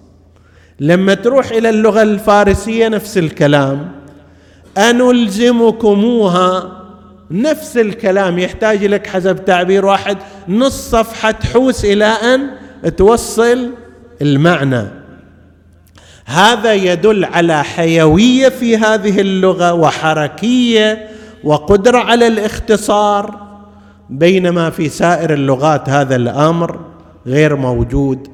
[0.79, 3.91] لما تروح إلى اللغة الفارسية نفس الكلام.
[4.77, 6.77] أنلزمكموها
[7.31, 10.17] نفس الكلام يحتاج لك حسب تعبير واحد
[10.47, 12.49] نص صفحة تحوس إلى أن
[12.97, 13.71] توصل
[14.21, 14.87] المعنى.
[16.25, 21.09] هذا يدل على حيوية في هذه اللغة وحركية
[21.43, 23.50] وقدرة على الاختصار.
[24.11, 26.79] بينما في سائر اللغات هذا الأمر
[27.27, 28.27] غير موجود.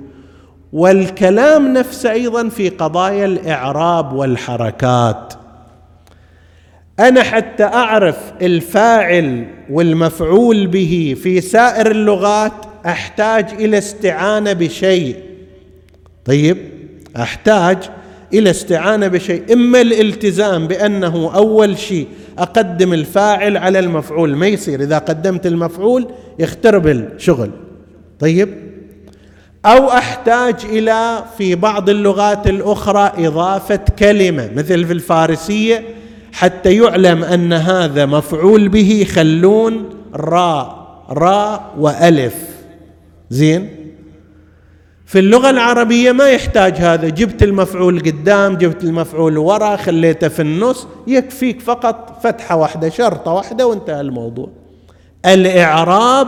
[0.74, 5.34] والكلام نفسه أيضا في قضايا الإعراب والحركات.
[7.00, 12.54] أنا حتى أعرف الفاعل والمفعول به في سائر اللغات
[12.86, 15.16] أحتاج إلى استعانة بشيء.
[16.26, 16.58] طيب
[17.18, 17.78] أحتاج
[18.34, 19.54] إلى استعانة بشيء.
[19.54, 22.08] إما الالتزام بأنه أول شيء
[22.38, 24.82] أقدم الفاعل على المفعول ما يصير.
[24.82, 26.08] إذا قدمت المفعول
[26.40, 27.52] يخترب الشغل
[28.20, 28.50] طيب؟
[29.66, 35.84] أو أحتاج إلى في بعض اللغات الأخرى إضافة كلمة مثل في الفارسية
[36.34, 42.36] حتى يعلم أن هذا مفعول به يخلون راء راء وألف.
[43.30, 43.70] زين؟
[45.08, 47.10] في اللغة العربية ما يحتاج هذا.
[47.10, 50.88] جبت المفعول قدام جبت المفعول ورا خليته في النص.
[51.08, 54.50] يكفيك فقط فتحة واحدة شرطة واحدة وانتهى الموضوع.
[55.26, 56.28] الإعراب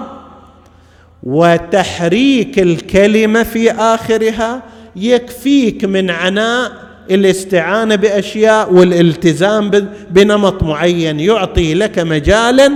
[1.24, 4.64] وتحريك الكلمة في آخرها
[4.96, 6.72] يكفيك من عناء
[7.12, 9.70] الاستعانة بأشياء والالتزام
[10.10, 12.72] بنمط معين يعطي لك مجالا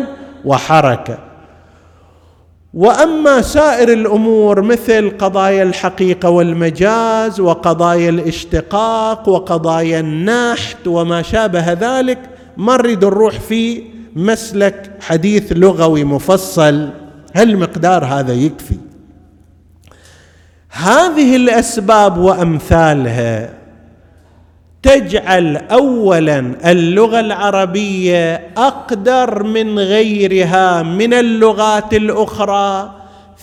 [0.45, 1.32] وحركة.
[2.73, 12.19] وأما سائر الأمور مثل قضايا الحقيقة والمجاز وقضايا الاشتقاق وقضايا النحت وما شابه ذلك
[12.57, 13.83] ما نريد نروح في
[14.15, 16.89] مسلك حديث لغوي مفصل.
[17.35, 18.77] هالمقدار هذا يكفي.
[20.69, 23.62] هذه الأسباب وأمثالها.
[24.83, 32.91] تجعل اولا اللغة العربية أقدر من غيرها من اللغات الأخرى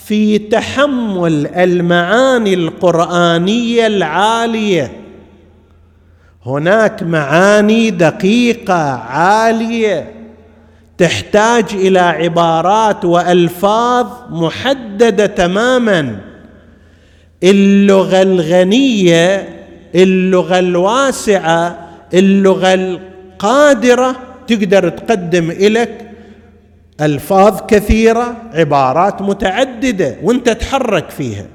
[0.06, 4.92] في تحمل المعاني القرآنية العالية.
[6.46, 10.12] هناك معاني دقيقة عالية
[10.98, 16.16] تحتاج إلى عبارات وألفاظ محددة تماما.
[17.42, 19.59] اللغة الغنية
[19.94, 24.16] اللغة الواسعة اللغة القادرة
[24.46, 26.10] تقدر تقدم لك
[27.00, 31.46] ألفاظ كثيرة عبارات متعددة وانت تحرك فيها.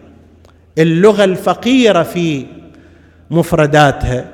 [0.78, 2.46] اللغة الفقيرة في
[3.32, 4.26] مفرداتها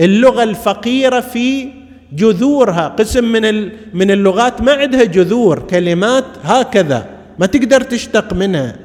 [0.00, 1.68] اللغة الفقيرة في
[2.12, 2.88] جذورها.
[2.88, 7.06] قسم من من اللغات ما عندها جذور كلمات هكذا
[7.38, 8.76] ما تقدر تشتق منها.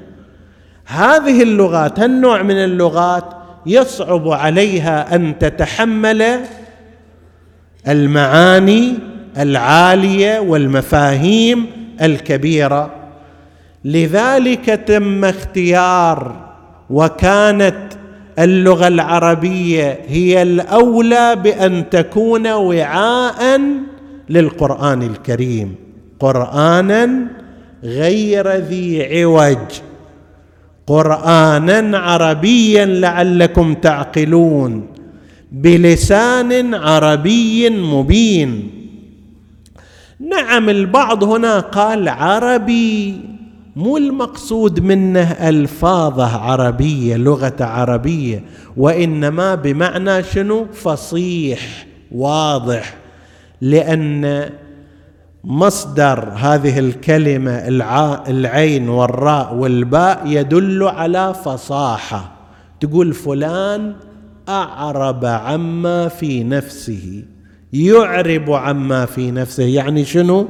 [0.86, 3.35] هذه اللغات هالنوع من اللغات
[3.66, 6.39] يصعب عليها أن تتحمل
[7.88, 8.93] المعاني
[9.38, 11.66] العالية والمفاهيم
[12.01, 12.91] الكبيرة.
[13.86, 16.36] لذلك تم اختيار
[16.89, 17.76] وكانت
[18.39, 23.61] اللغة العربية هي الأولى بأن تكون وعاء
[24.30, 25.76] للقرآن الكريم
[26.20, 27.28] قرانا
[27.84, 29.57] غير ذي عوج.
[30.88, 34.88] قرانا عربيا لعلكم تعقلون
[35.52, 38.72] بلسان عربي مبين.
[40.20, 43.22] نعم البعض هنا قال عربي
[43.76, 48.44] مو المقصود منه ألفاظه عربية لغة عربية
[48.78, 52.94] وإنما بمعنى شنو؟ فصيح واضح.
[53.62, 54.50] لأن
[55.46, 57.52] مصدر هذه الكلمة
[58.28, 62.32] العين والراء والباء يدل على فصاحة.
[62.80, 63.96] تقول فلان
[64.50, 67.24] أعرب عما في نفسه.
[67.74, 70.48] يعرب عما في نفسه يعني شنو؟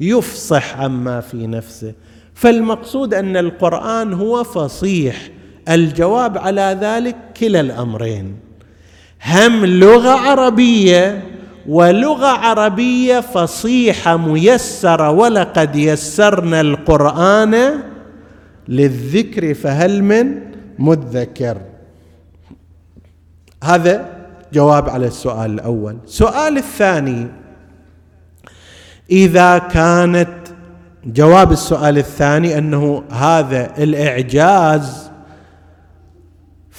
[0.00, 1.92] يفصح عما في نفسه.
[2.34, 5.28] فالمقصود أن القرآن هو فصيح.
[5.68, 8.36] الجواب على ذلك كلا الأمرين.
[9.26, 11.31] هم لغة عربية
[11.68, 17.80] ولغة عربية فصيحة ميسرة ولقد يسرنا القرآن
[18.68, 20.34] للذكر فهل من
[20.78, 21.58] مدكر
[23.64, 24.08] هذا
[24.52, 25.96] جواب على السؤال الأول.
[26.04, 27.26] السؤال الثاني
[29.10, 30.28] إذا كانت
[31.06, 35.11] جواب السؤال الثاني أنه هذا الإعجاز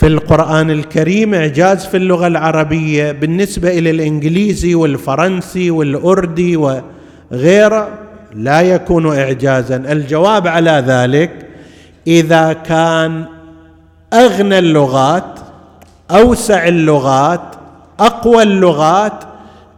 [0.04, 7.90] في القرآن الكريم إعجاز في اللغة العربية بالنسبة إلى الإنجليزي والفرنسي والأردي وغيره
[8.36, 9.76] لا يكون اعجازا.
[9.76, 11.32] الجواب على ذلك
[12.08, 13.26] إذا كان
[14.14, 15.40] أغنى اللغات
[16.12, 17.56] أوسع اللغات
[18.00, 19.24] أقوى اللغات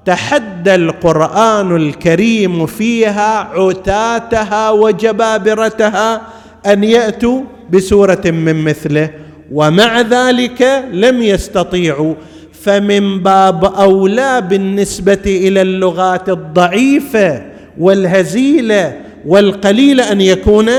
[0.05, 6.21] تحدى القرآن الكريم فيها عتاتها وجبابرتها
[6.65, 9.24] أن يأتوا بسورة من مثله.
[9.51, 12.15] ومع ذلك لم يستطيعوا.
[12.63, 17.41] فمن باب أولى بالنسبة إلى اللغات الضعيفة
[17.77, 20.69] والهزيلة والقليلة أن يكون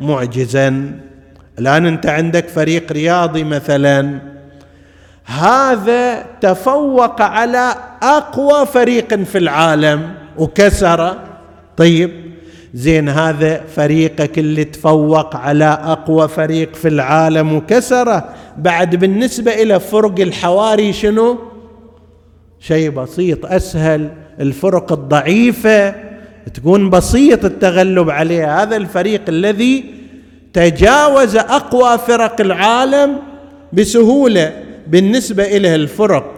[0.00, 0.92] معجزا.
[1.58, 4.18] الآن أنت عندك فريق رياضي مثلا.
[5.24, 10.14] هذا تفوق على أقوى فريق في العالم.
[10.38, 11.16] وكسر.
[11.76, 12.23] طيب.
[12.74, 18.28] زين هذا فريقك اللي تفوق على أقوى فريق في العالم وكسره.
[18.58, 21.38] بعد بالنسبة إلى فرق الحواري شنو؟
[22.60, 24.10] شيء بسيط أسهل.
[24.40, 25.94] الفرق الضعيفة
[26.54, 28.62] تكون بسيط التغلب عليها.
[28.62, 29.84] هذا الفريق الذي
[30.52, 33.16] تجاوز أقوى فرق العالم
[33.72, 34.52] بسهولة.
[34.86, 36.34] بالنسبة إلى الفرق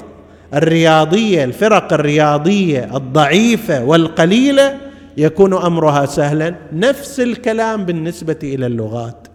[0.54, 4.85] الرياضية الفرق الرياضية الضعيفة والقليلة
[5.16, 6.54] يكون أمرها سهلا.
[6.72, 9.28] نفس الكلام بالنسبة إلى اللغات.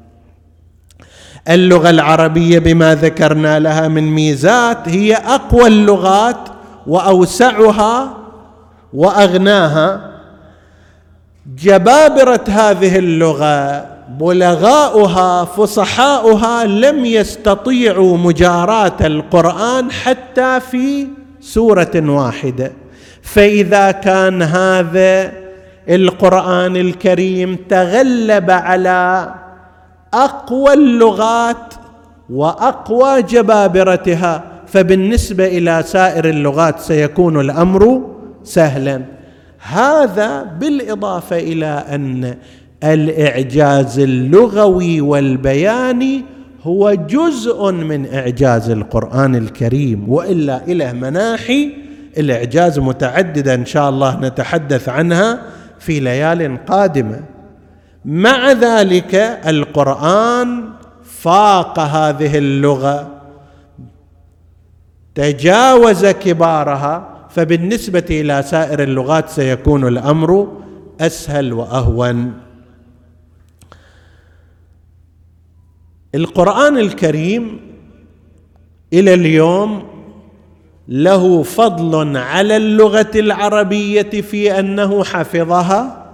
[1.50, 6.50] اللغة العربية بما ذكرنا لها من ميزات هي أقوى اللغات
[6.88, 8.18] وأوسعها
[8.94, 10.12] وأغناها.
[11.58, 13.86] جبابرة هذه اللغة
[14.20, 21.08] بلغاؤها فصحاؤها لم يستطيعوا مجاراه القرآن حتى في
[21.42, 22.72] سورة واحدة.
[23.22, 25.32] فإذا كان هذا
[25.90, 29.34] القرآن الكريم تغلب على
[30.14, 31.74] أقوى اللغات
[32.30, 38.02] وأقوى جبابرتها فبالنسبة إلى سائر اللغات سيكون الأمر
[38.44, 39.02] سهلا.
[39.60, 42.36] هذا بالإضافة إلى أن
[42.84, 46.24] الإعجاز اللغوي والبياني
[46.64, 51.70] هو جزء من إعجاز القرآن الكريم وإلا إلى مناحي
[52.18, 55.40] الإعجاز متعدده إن شاء الله نتحدث عنها.
[55.82, 57.24] في ليال قادمة.
[58.06, 59.16] مع ذلك
[59.46, 60.70] القرآن
[61.04, 63.22] فاق هذه اللغة
[65.16, 70.58] تجاوز كبارها فبالنسبة إلى سائر اللغات سيكون الأمر
[71.02, 72.34] أسهل وأهون.
[76.16, 77.60] القرآن الكريم
[78.94, 79.91] إلى اليوم
[80.88, 86.08] له فضل على اللغة العربية في أنه حفظها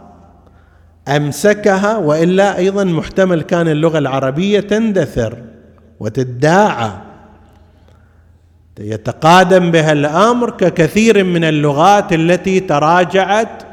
[1.07, 5.37] أمسكها وإلا أيضا محتمل كان اللغة العربية تندثر
[5.99, 6.91] وتداعى.
[8.79, 13.63] يتقادم بها الأمر ككثير من اللغات التي تراجعت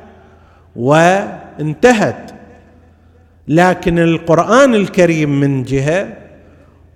[0.76, 2.30] وانتهت.
[3.48, 6.23] لكن القرآن الكريم من جهة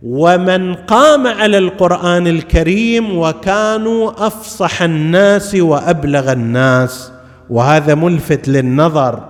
[0.03, 7.12] ومن قام على القرآن الكريم وكانوا أفصح الناس وأبلغ الناس
[7.51, 9.28] وهذا ملفت للنظر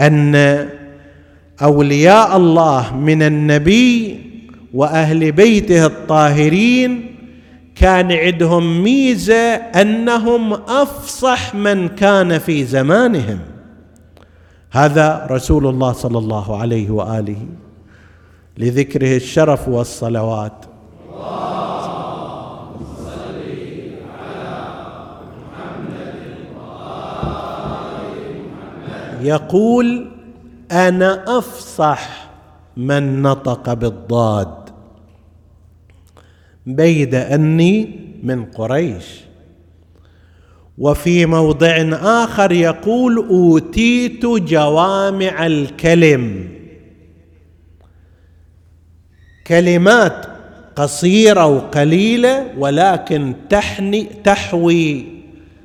[0.00, 0.68] أن
[1.62, 4.20] أولياء الله من النبي
[4.74, 7.16] وأهل بيته الطاهرين
[7.76, 13.38] كان عندهم ميزة أنهم أفصح من كان في زمانهم.
[14.70, 17.36] هذا رسول الله صلى الله عليه وآله
[18.58, 20.64] لذكره الشرف والصلوات.
[29.20, 30.10] يقول
[30.72, 32.30] أنا أفصح
[32.76, 34.54] من نطق بالضاد.
[36.66, 39.20] بيد أني من قريش.
[40.78, 46.48] وفي موضع آخر يقول أوتيت جوامع الكلم.
[49.46, 50.26] كلمات
[50.76, 55.06] قصيرة وقليلة ولكن تحني تحوي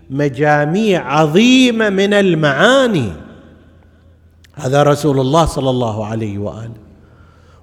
[0.10, 3.12] مجاميع عظيمة من المعاني.
[4.54, 6.74] هذا رسول الله صلى الله عليه وآله.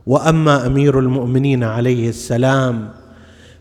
[0.06, 2.88] وأما أمير المؤمنين عليه السلام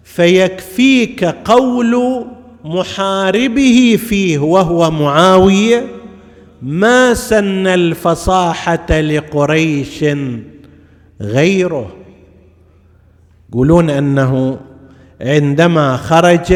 [0.03, 2.25] فيكفيك قول
[2.65, 5.85] محاربه فيه وهو معاوية
[6.61, 10.05] ما سن الفصاحة لقريش
[11.21, 12.04] غيره؟
[13.49, 14.57] يقولون أنه
[15.21, 16.53] عندما خرج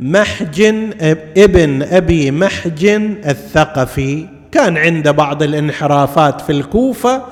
[0.00, 0.90] محجن
[1.36, 7.22] ابن أبي محجن الثقفي كان عنده بعض الانحرافات في الكوفة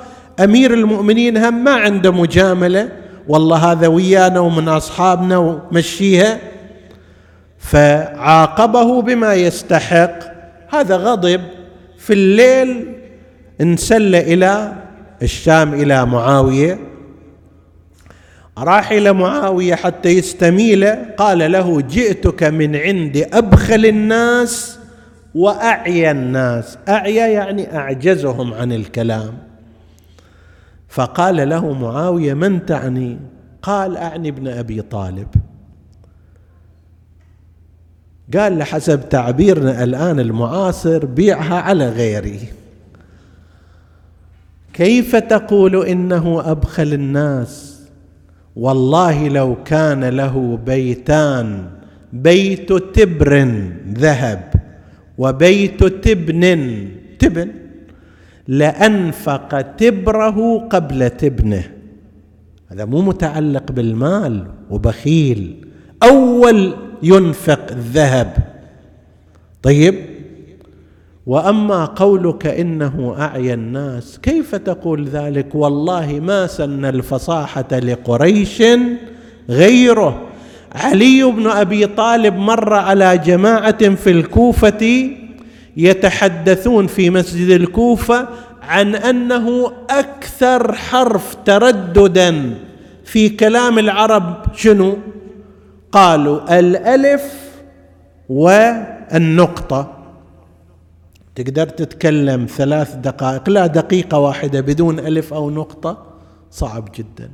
[0.44, 2.88] أمير المؤمنين هم ما عنده مجاملة
[3.28, 6.38] والله هذا ويانا ومن أصحابنا ومشيها
[7.58, 10.18] فعاقبه بما يستحق.
[10.68, 11.40] هذا غضب.
[11.98, 12.94] في الليل
[13.60, 14.72] انسل إلى
[15.22, 16.78] الشام إلى معاوية
[18.59, 24.78] راح إلى معاوية حتى يستميله قال له جئتك من عند أبخل الناس
[25.34, 26.78] وأعيا الناس.
[26.88, 29.38] أعيا يعني أعجزهم عن الكلام.
[30.88, 33.18] فقال له معاوية من تعني؟
[33.62, 35.28] قال أعني ابن أبي طالب.
[38.34, 42.40] قال له حسب تعبيرنا الآن المعاصر بيعها على غيري.
[44.72, 47.75] كيف تقول إنه أبخل الناس؟
[48.57, 51.64] والله لو كان له بيتان
[52.12, 53.32] بيت تبر
[53.92, 54.52] ذهب
[55.18, 56.44] وبيت تبن
[57.18, 57.50] تبن؟
[58.48, 61.64] لأنفق تبره قبل تبنه.
[62.68, 65.66] هذا مو متعلق بالمال وبخيل.
[66.02, 68.36] أول ينفق الذهب.
[69.62, 69.94] طيب؟
[71.26, 78.62] وأما قولك إنه أعيا الناس كيف تقول ذلك؟ والله ما سن الفصاحة لقريش
[79.50, 80.22] غيره.
[80.74, 85.10] علي بن أبي طالب مر على جماعة في الكوفة
[85.76, 88.28] يتحدثون في مسجد الكوفة
[88.62, 92.54] عن أنه أكثر حرف ترددا
[93.04, 94.96] في كلام العرب شنو؟
[95.92, 97.34] قالوا الألف
[98.28, 99.95] والنقطة.
[101.37, 106.07] تقدر تتكلم ثلاث دقائق لا دقيقة واحدة بدون ألف أو نقطة
[106.51, 107.30] صعب جدا.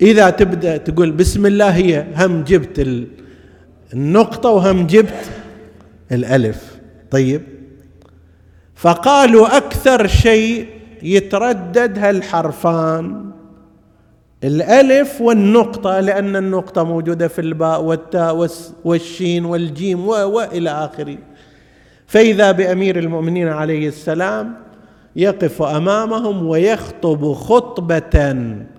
[0.00, 3.06] إذا تبدأ تقول بسم الله هي هم جبت
[3.94, 5.30] النقطة وهم جبت
[6.12, 6.78] الألف.
[7.10, 7.42] طيب.
[8.74, 10.68] فقالوا أكثر شيء
[11.02, 13.31] يتردد هالحرفان.
[14.44, 18.48] الألف والنقطة لأن النقطة موجودة في الباء والتاء
[18.84, 21.18] والشين والجيم وإلى آخره.
[22.06, 24.54] فإذا بأمير المؤمنين عليه السلام
[25.16, 28.36] يقف أمامهم ويخطب خطبة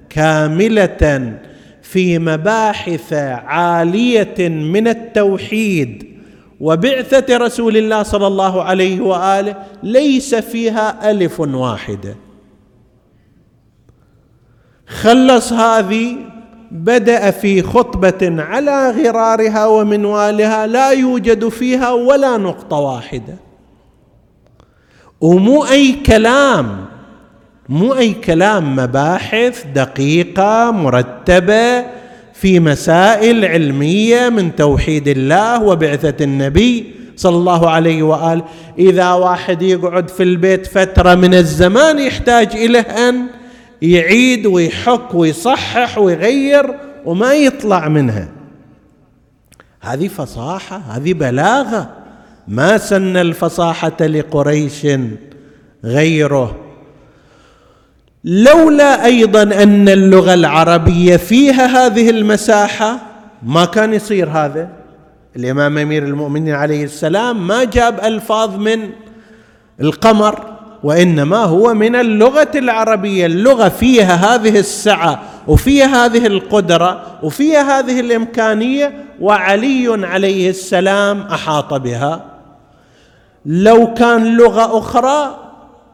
[0.09, 1.33] كاملة
[1.81, 6.13] في مباحث عالية من التوحيد
[6.59, 12.15] وبعثة رسول الله صلى الله عليه وآله ليس فيها ألف واحدة.
[15.01, 16.15] خلص هذه
[16.71, 23.35] بدأ في خطبة على غرارها ومنوالها لا يوجد فيها ولا نقطة واحدة.
[25.21, 26.85] ومو أي كلام
[27.69, 31.85] مو أي كلام مباحث دقيقة مرتبة
[32.33, 38.43] في مسائل علمية من توحيد الله وبعثة النبي صلى الله عليه وآله.
[38.79, 43.25] إذا واحد يقعد في البيت فترة من الزمان يحتاج إلى أن
[43.83, 46.75] يعيد ويحك ويصحح ويغير
[47.05, 48.27] وما يطلع منها.
[49.81, 51.89] هذه فصاحة هذه بلاغة.
[52.47, 54.87] ما سن الفصاحة لقريش
[55.85, 56.59] غيره.
[58.23, 62.99] لولا أيضا أن اللغة العربية فيها هذه المساحة
[63.43, 64.69] ما كان يصير هذا.
[65.35, 68.89] الإمام أمير المؤمنين عليه السلام ما جاب ألفاظ من
[69.81, 70.52] القمر.
[70.83, 73.25] وإنما هو من اللغة العربية.
[73.25, 82.25] اللغة فيها هذه السعة وفيها هذه القدرة وفيها هذه الإمكانية وعلي عليه السلام أحاط بها.
[83.45, 85.39] لو كان لغة أخرى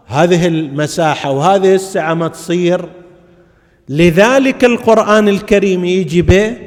[0.08, 2.86] هذه المساحة وهذه السعة ما تصير.
[3.90, 6.58] لذلك القرآن الكريم يجي به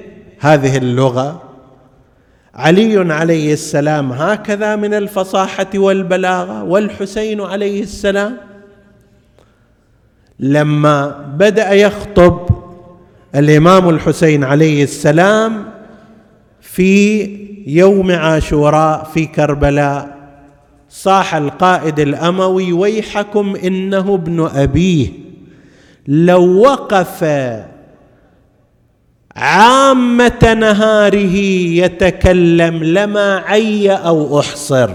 [0.41, 1.51] هذه اللغة.
[2.55, 8.36] علي عليه السلام هكذا من الفصاحة والبلاغة والحسين عليه السلام.
[10.40, 12.46] لما بدأ يخطب
[13.34, 15.64] الإمام الحسين عليه السلام
[16.61, 17.22] في
[17.66, 20.16] يوم عاشوراء في كربلاء
[20.90, 25.09] صاح القائد الأموي ويحكم إنه ابن أبيه
[26.09, 27.24] لو وقف
[29.37, 31.37] عامة نهاره
[31.85, 34.91] يتكلم لما عي أو أحصر.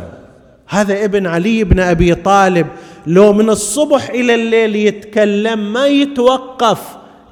[0.67, 2.67] هذا ابن علي بن أبي طالب
[3.07, 6.81] لو من الصبح إلى الليل يتكلم ما يتوقف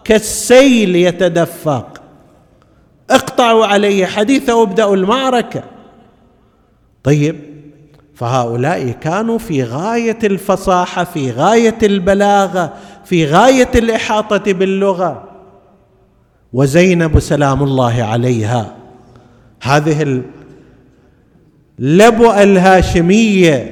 [0.03, 2.01] كالسيل يتدفق.
[3.09, 5.63] اقطعوا عليه حديثه وابدأوا المعركة.
[7.03, 7.35] طيب
[8.15, 12.73] فهؤلاء كانوا في غاية الفصاحة في غاية البلاغة
[13.05, 15.34] في غاية الإحاطة باللغة.
[16.55, 18.75] وزينب سلام الله عليها.
[19.61, 20.21] هذه
[21.79, 23.71] اللبؤه الهاشمية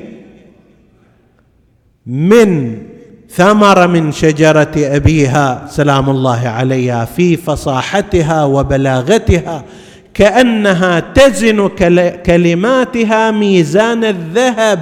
[2.06, 2.78] من
[3.30, 9.64] ثمر من شجرة أبيها سلام الله عليها في فصاحتها وبلاغتها
[10.14, 11.68] كأنها تزن
[12.26, 14.80] كلماتها ميزان الذهب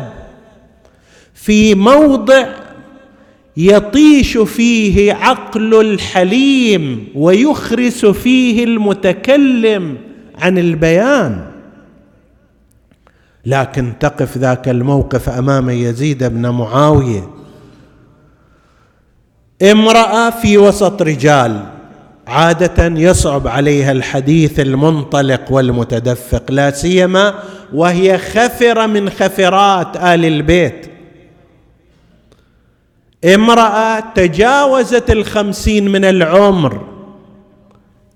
[1.33, 2.45] في موضع
[3.57, 9.97] يطيش فيه عقل الحليم ويخرس فيه المتكلم
[10.39, 11.47] عن البيان.
[13.45, 17.29] لكن تقف ذاك الموقف أمام يزيد بن معاوية.
[19.71, 21.65] امرأة في وسط رجال
[22.27, 27.33] عادة يصعب عليها الحديث المنطلق والمتدفق لا سيما
[27.73, 30.87] وهي خفرة من خفرات آل البيت.
[33.25, 36.81] امرأة تجاوزت الخمسين من العمر.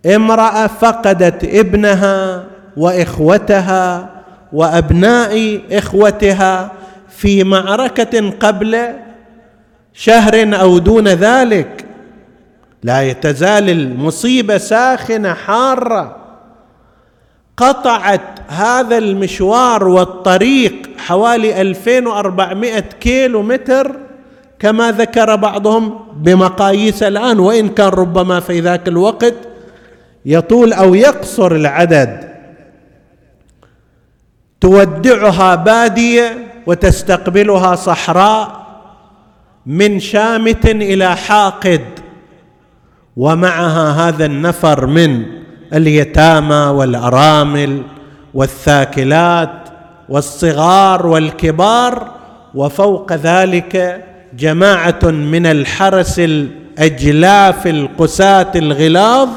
[0.05, 2.43] امرأة فقدت ابنها
[2.77, 4.09] وإخوتها
[4.53, 6.71] وأبناء إخوتها
[7.09, 8.87] في معركة قبل
[9.93, 11.85] شهر أو دون ذلك.
[12.83, 16.15] لا تزال المصيبة ساخنة حارة.
[17.57, 24.04] قطعت هذا المشوار والطريق حوالي 2400 كيلو متر
[24.59, 29.33] كما ذكر بعضهم بمقاييس الآن وإن كان ربما في ذاك الوقت
[30.25, 32.35] يطول أو يقصر العدد.
[34.61, 36.37] تودعها بادية
[36.67, 38.65] وتستقبلها صحراء
[39.65, 41.81] من شامت إلى حاقد
[43.17, 45.25] ومعها هذا النفر من
[45.73, 47.81] اليتامى والأرامل
[48.33, 49.69] والثاكلات
[50.09, 52.11] والصغار والكبار
[52.55, 54.03] وفوق ذلك
[54.38, 59.29] جماعة من الحرس الاجلاف القساة الغلاظ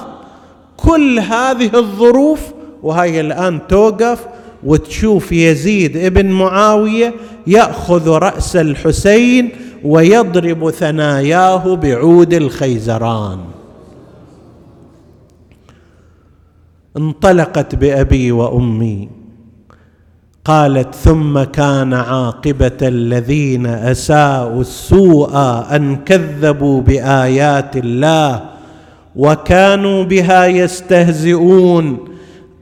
[0.76, 2.40] كل هذه الظروف
[2.82, 4.26] وهي الآن توقف
[4.64, 7.14] وتشوف يزيد ابن معاوية
[7.46, 9.50] يأخذ رأس الحسين
[9.84, 13.38] ويضرب ثناياه بعود الخيزران.
[16.96, 19.17] انطلقت بأبي وأمي.
[20.48, 25.30] قالت ثم كان عاقبة الذين أساءوا السوء
[25.70, 28.40] أن كذبوا بآيات الله
[29.16, 32.08] وكانوا بها يستهزئون.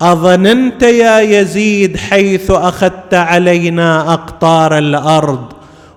[0.03, 5.45] أظننت يا يزيد حيث أخذت علينا أقطار الأرض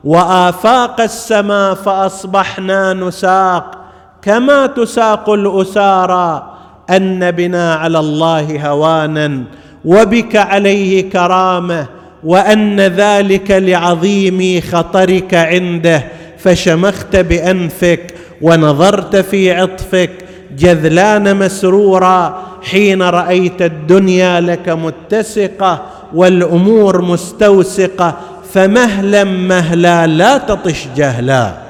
[0.04, 3.78] وآفاق السماء فأصبحنا نساق.
[4.22, 6.54] كما تساق الأسارى
[6.90, 9.44] أن بنا على الله هوانا
[9.86, 11.86] وبك عليه كرامة
[12.24, 16.04] وأن ذلك لعظيم خطرك عنده
[16.38, 20.12] فشمخت بأنفك ونظرت في عطفك
[20.58, 25.82] جذلان مسرورا حين رأيت الدنيا لك متسقة
[26.14, 28.18] والأمور مستوسقة
[28.54, 31.69] فمهلا مهلا لا تطش جهلا.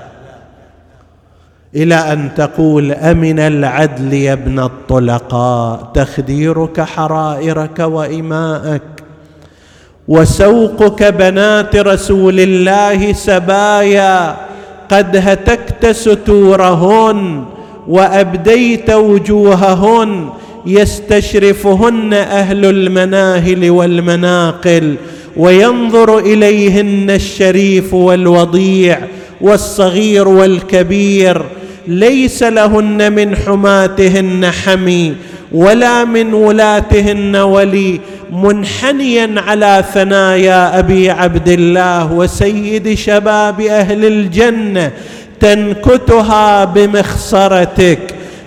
[1.75, 8.81] إلى أن تقول أمن العدل يا ابن الطلقاء تخديرك حرائرك وإماءك.
[10.07, 14.35] وسوقك بنات رسول الله سبايا
[14.91, 17.45] قد هتكت ستورهن
[17.87, 20.29] وأبديت وجوههن
[20.65, 24.95] يستشرفهن أهل المناهل والمناقل
[25.37, 28.99] وينظر إليهن الشريف والوضيع
[29.41, 31.45] والصغير والكبير
[31.89, 35.15] ليس لهن من حماتهن حمي
[35.51, 37.99] ولا من ولاتهن ولي
[38.31, 44.91] منحنيا على ثنايا أبي عبد الله وسيد شباب أهل الجنة
[45.39, 47.99] تنكتها بمخصرتك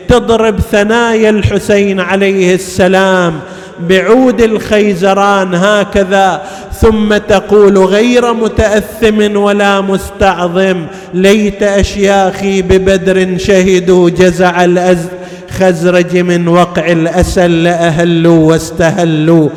[0.09, 3.40] تضرب ثنايا الحسين عليه السلام
[3.89, 6.43] بعود الخيزران هكذا
[6.80, 17.62] ثم تقول غير متأثم ولا مستعظم ليت أشياخي ببدر شهدوا جزع الخزرج من وقع الأسل
[17.62, 19.49] لاهلوا واستهلوا.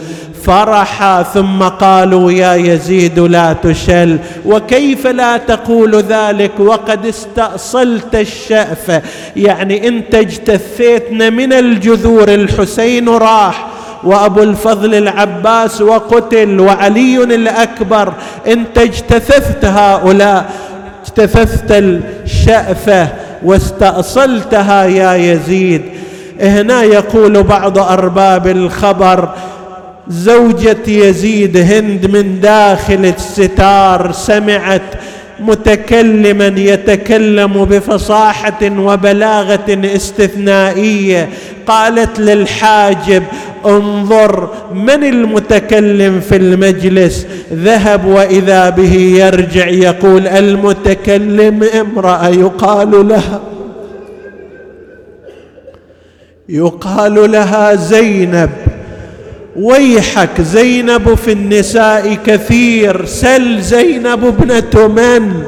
[0.44, 9.02] فرحا ثم قالوا يا يزيد لا تشل وكيف لا تقول ذلك؟ وقد استأصلت الشأفة
[9.36, 13.75] يعني انت اجتثيتنا من الجذور الحسين راح.
[14.06, 18.14] وابو الفضل العباس وقتل وعلي الأكبر.
[18.48, 20.46] انت اجتثثت هؤلاء
[21.06, 23.08] اجتثثت الشأفة
[23.44, 25.82] واستأصلتها يا يزيد.
[26.42, 29.30] هنا يقول بعض أرباب الخبر
[30.08, 34.82] زوجة يزيد هند من داخل الستار سمعت
[35.40, 41.30] متكلما يتكلم بفصاحة وبلاغة استثنائية.
[41.68, 43.24] قالت للحاجب
[43.66, 47.28] انظر من المتكلم في المجلس.
[47.54, 53.42] ذهب وإذا به يرجع يقول المتكلم امرأة يقال لها
[56.50, 58.50] يقال لها زينب.
[59.56, 65.44] ويحك زينب في النساء كثير سل زينب ابنة من؟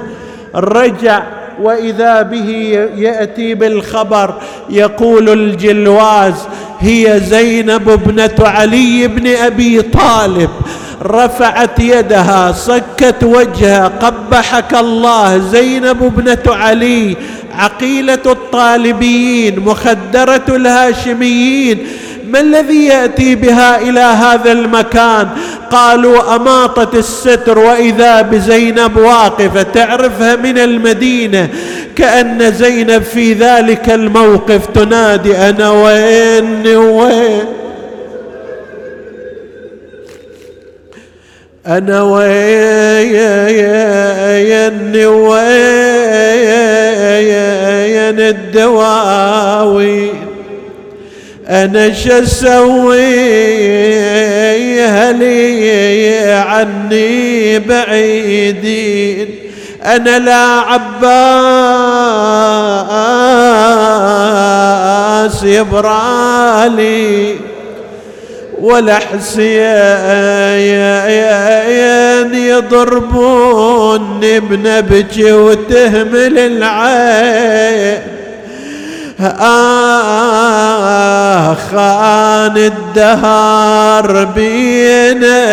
[0.56, 1.24] رجع
[1.62, 2.50] وإذا به
[2.98, 4.34] يأتي بالخبر
[4.70, 6.34] يقول الجلواز
[6.80, 10.50] هي زينب ابنة علي بن أبي طالب.
[11.04, 17.16] رفعت يدها صكت وجهها قبحك الله زينب ابنة علي.
[17.54, 21.88] عقيلة الطالبيين مخدرة الهاشميين.
[22.28, 25.28] ما الذي يأتي بها إلى هذا المكان؟
[25.72, 29.64] قالوا أماطت الستر وإذا بزينب واقفة.
[29.64, 31.50] تعرفها من المدينة؟
[31.96, 37.46] كأن زينب في ذلك الموقف تنادي أنا وين؟ وين؟
[41.68, 43.18] أنا وين؟
[45.06, 45.58] وين؟
[48.58, 50.27] الدواوين؟
[51.50, 53.38] أنا شسوي
[54.82, 59.36] هلي عني بعيدين.
[59.84, 60.94] أنا لا عباس
[65.44, 67.36] يبرالي
[68.62, 69.58] ولا حسين
[72.34, 78.17] يضربوني بنبجي وتهمل العين.
[81.72, 85.48] خان الدهر بينا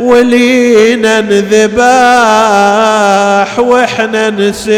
[0.00, 1.88] ولينا نذباح
[3.58, 4.68] وإحنا نسبينا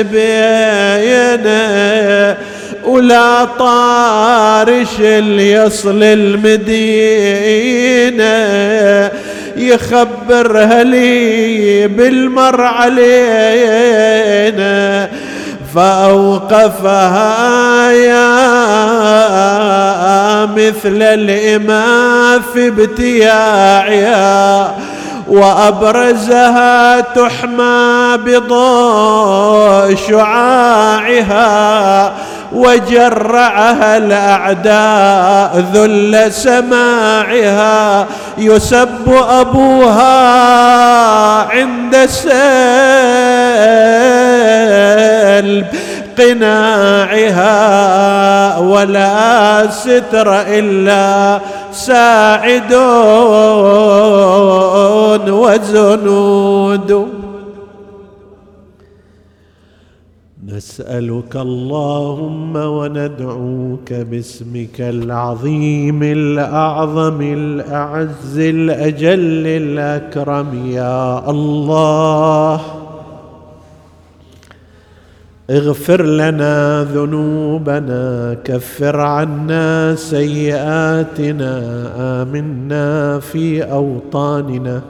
[2.84, 5.52] ولا طارش اللي
[6.02, 7.10] المدينة
[9.56, 13.10] يخبرها لي بالمر علينا.
[15.74, 17.30] فأوقفها
[17.92, 18.30] يا
[20.46, 24.30] مثل الإمام في ابتياعها
[25.28, 31.50] وأبرزها تحمى بضوء شعاعها
[32.52, 38.06] وجرعها الأعداء ذل سماعها
[38.38, 40.12] يسب أبوها
[41.42, 42.30] عند سلب
[46.18, 47.58] قناعها
[48.58, 51.40] ولا ستر إلا
[51.72, 52.72] ساعد
[55.28, 57.19] وزنود.
[60.60, 72.60] نسألك اللهم وندعوك باسمك العظيم الأعظم الأعز الأجل الأكرم يا الله.
[75.50, 81.52] اغفر لنا ذنوبنا كفر عنا سيئاتنا
[81.96, 84.82] آمنا في أوطاننا.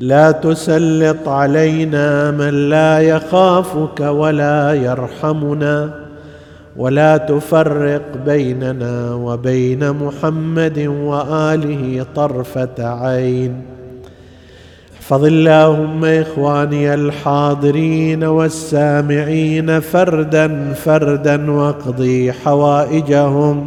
[0.00, 5.94] لا تسلط علينا من لا يخافك ولا يرحمنا
[6.76, 13.62] ولا تفرق بيننا وبين محمد وآله طرفة عين.
[14.96, 23.66] احفظ اللهم إخواني الحاضرين والسامعين فردا فردا واقضي حوائجهم.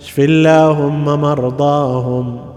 [0.00, 2.53] اشف اللهم مرضاهم.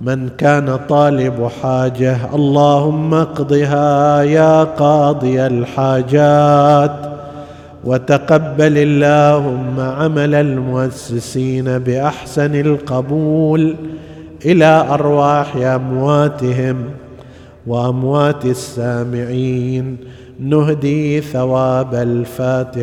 [0.00, 7.16] من كان طالب حاجة اللهم اقضها يا قاضي الحاجات.
[7.84, 13.76] وتقبل اللهم عمل المؤسسين بأحسن القبول
[14.44, 16.76] إلى أرواح أمواتهم
[17.66, 19.96] وأموات السامعين.
[20.40, 22.82] نهدي ثواب الفاتحة.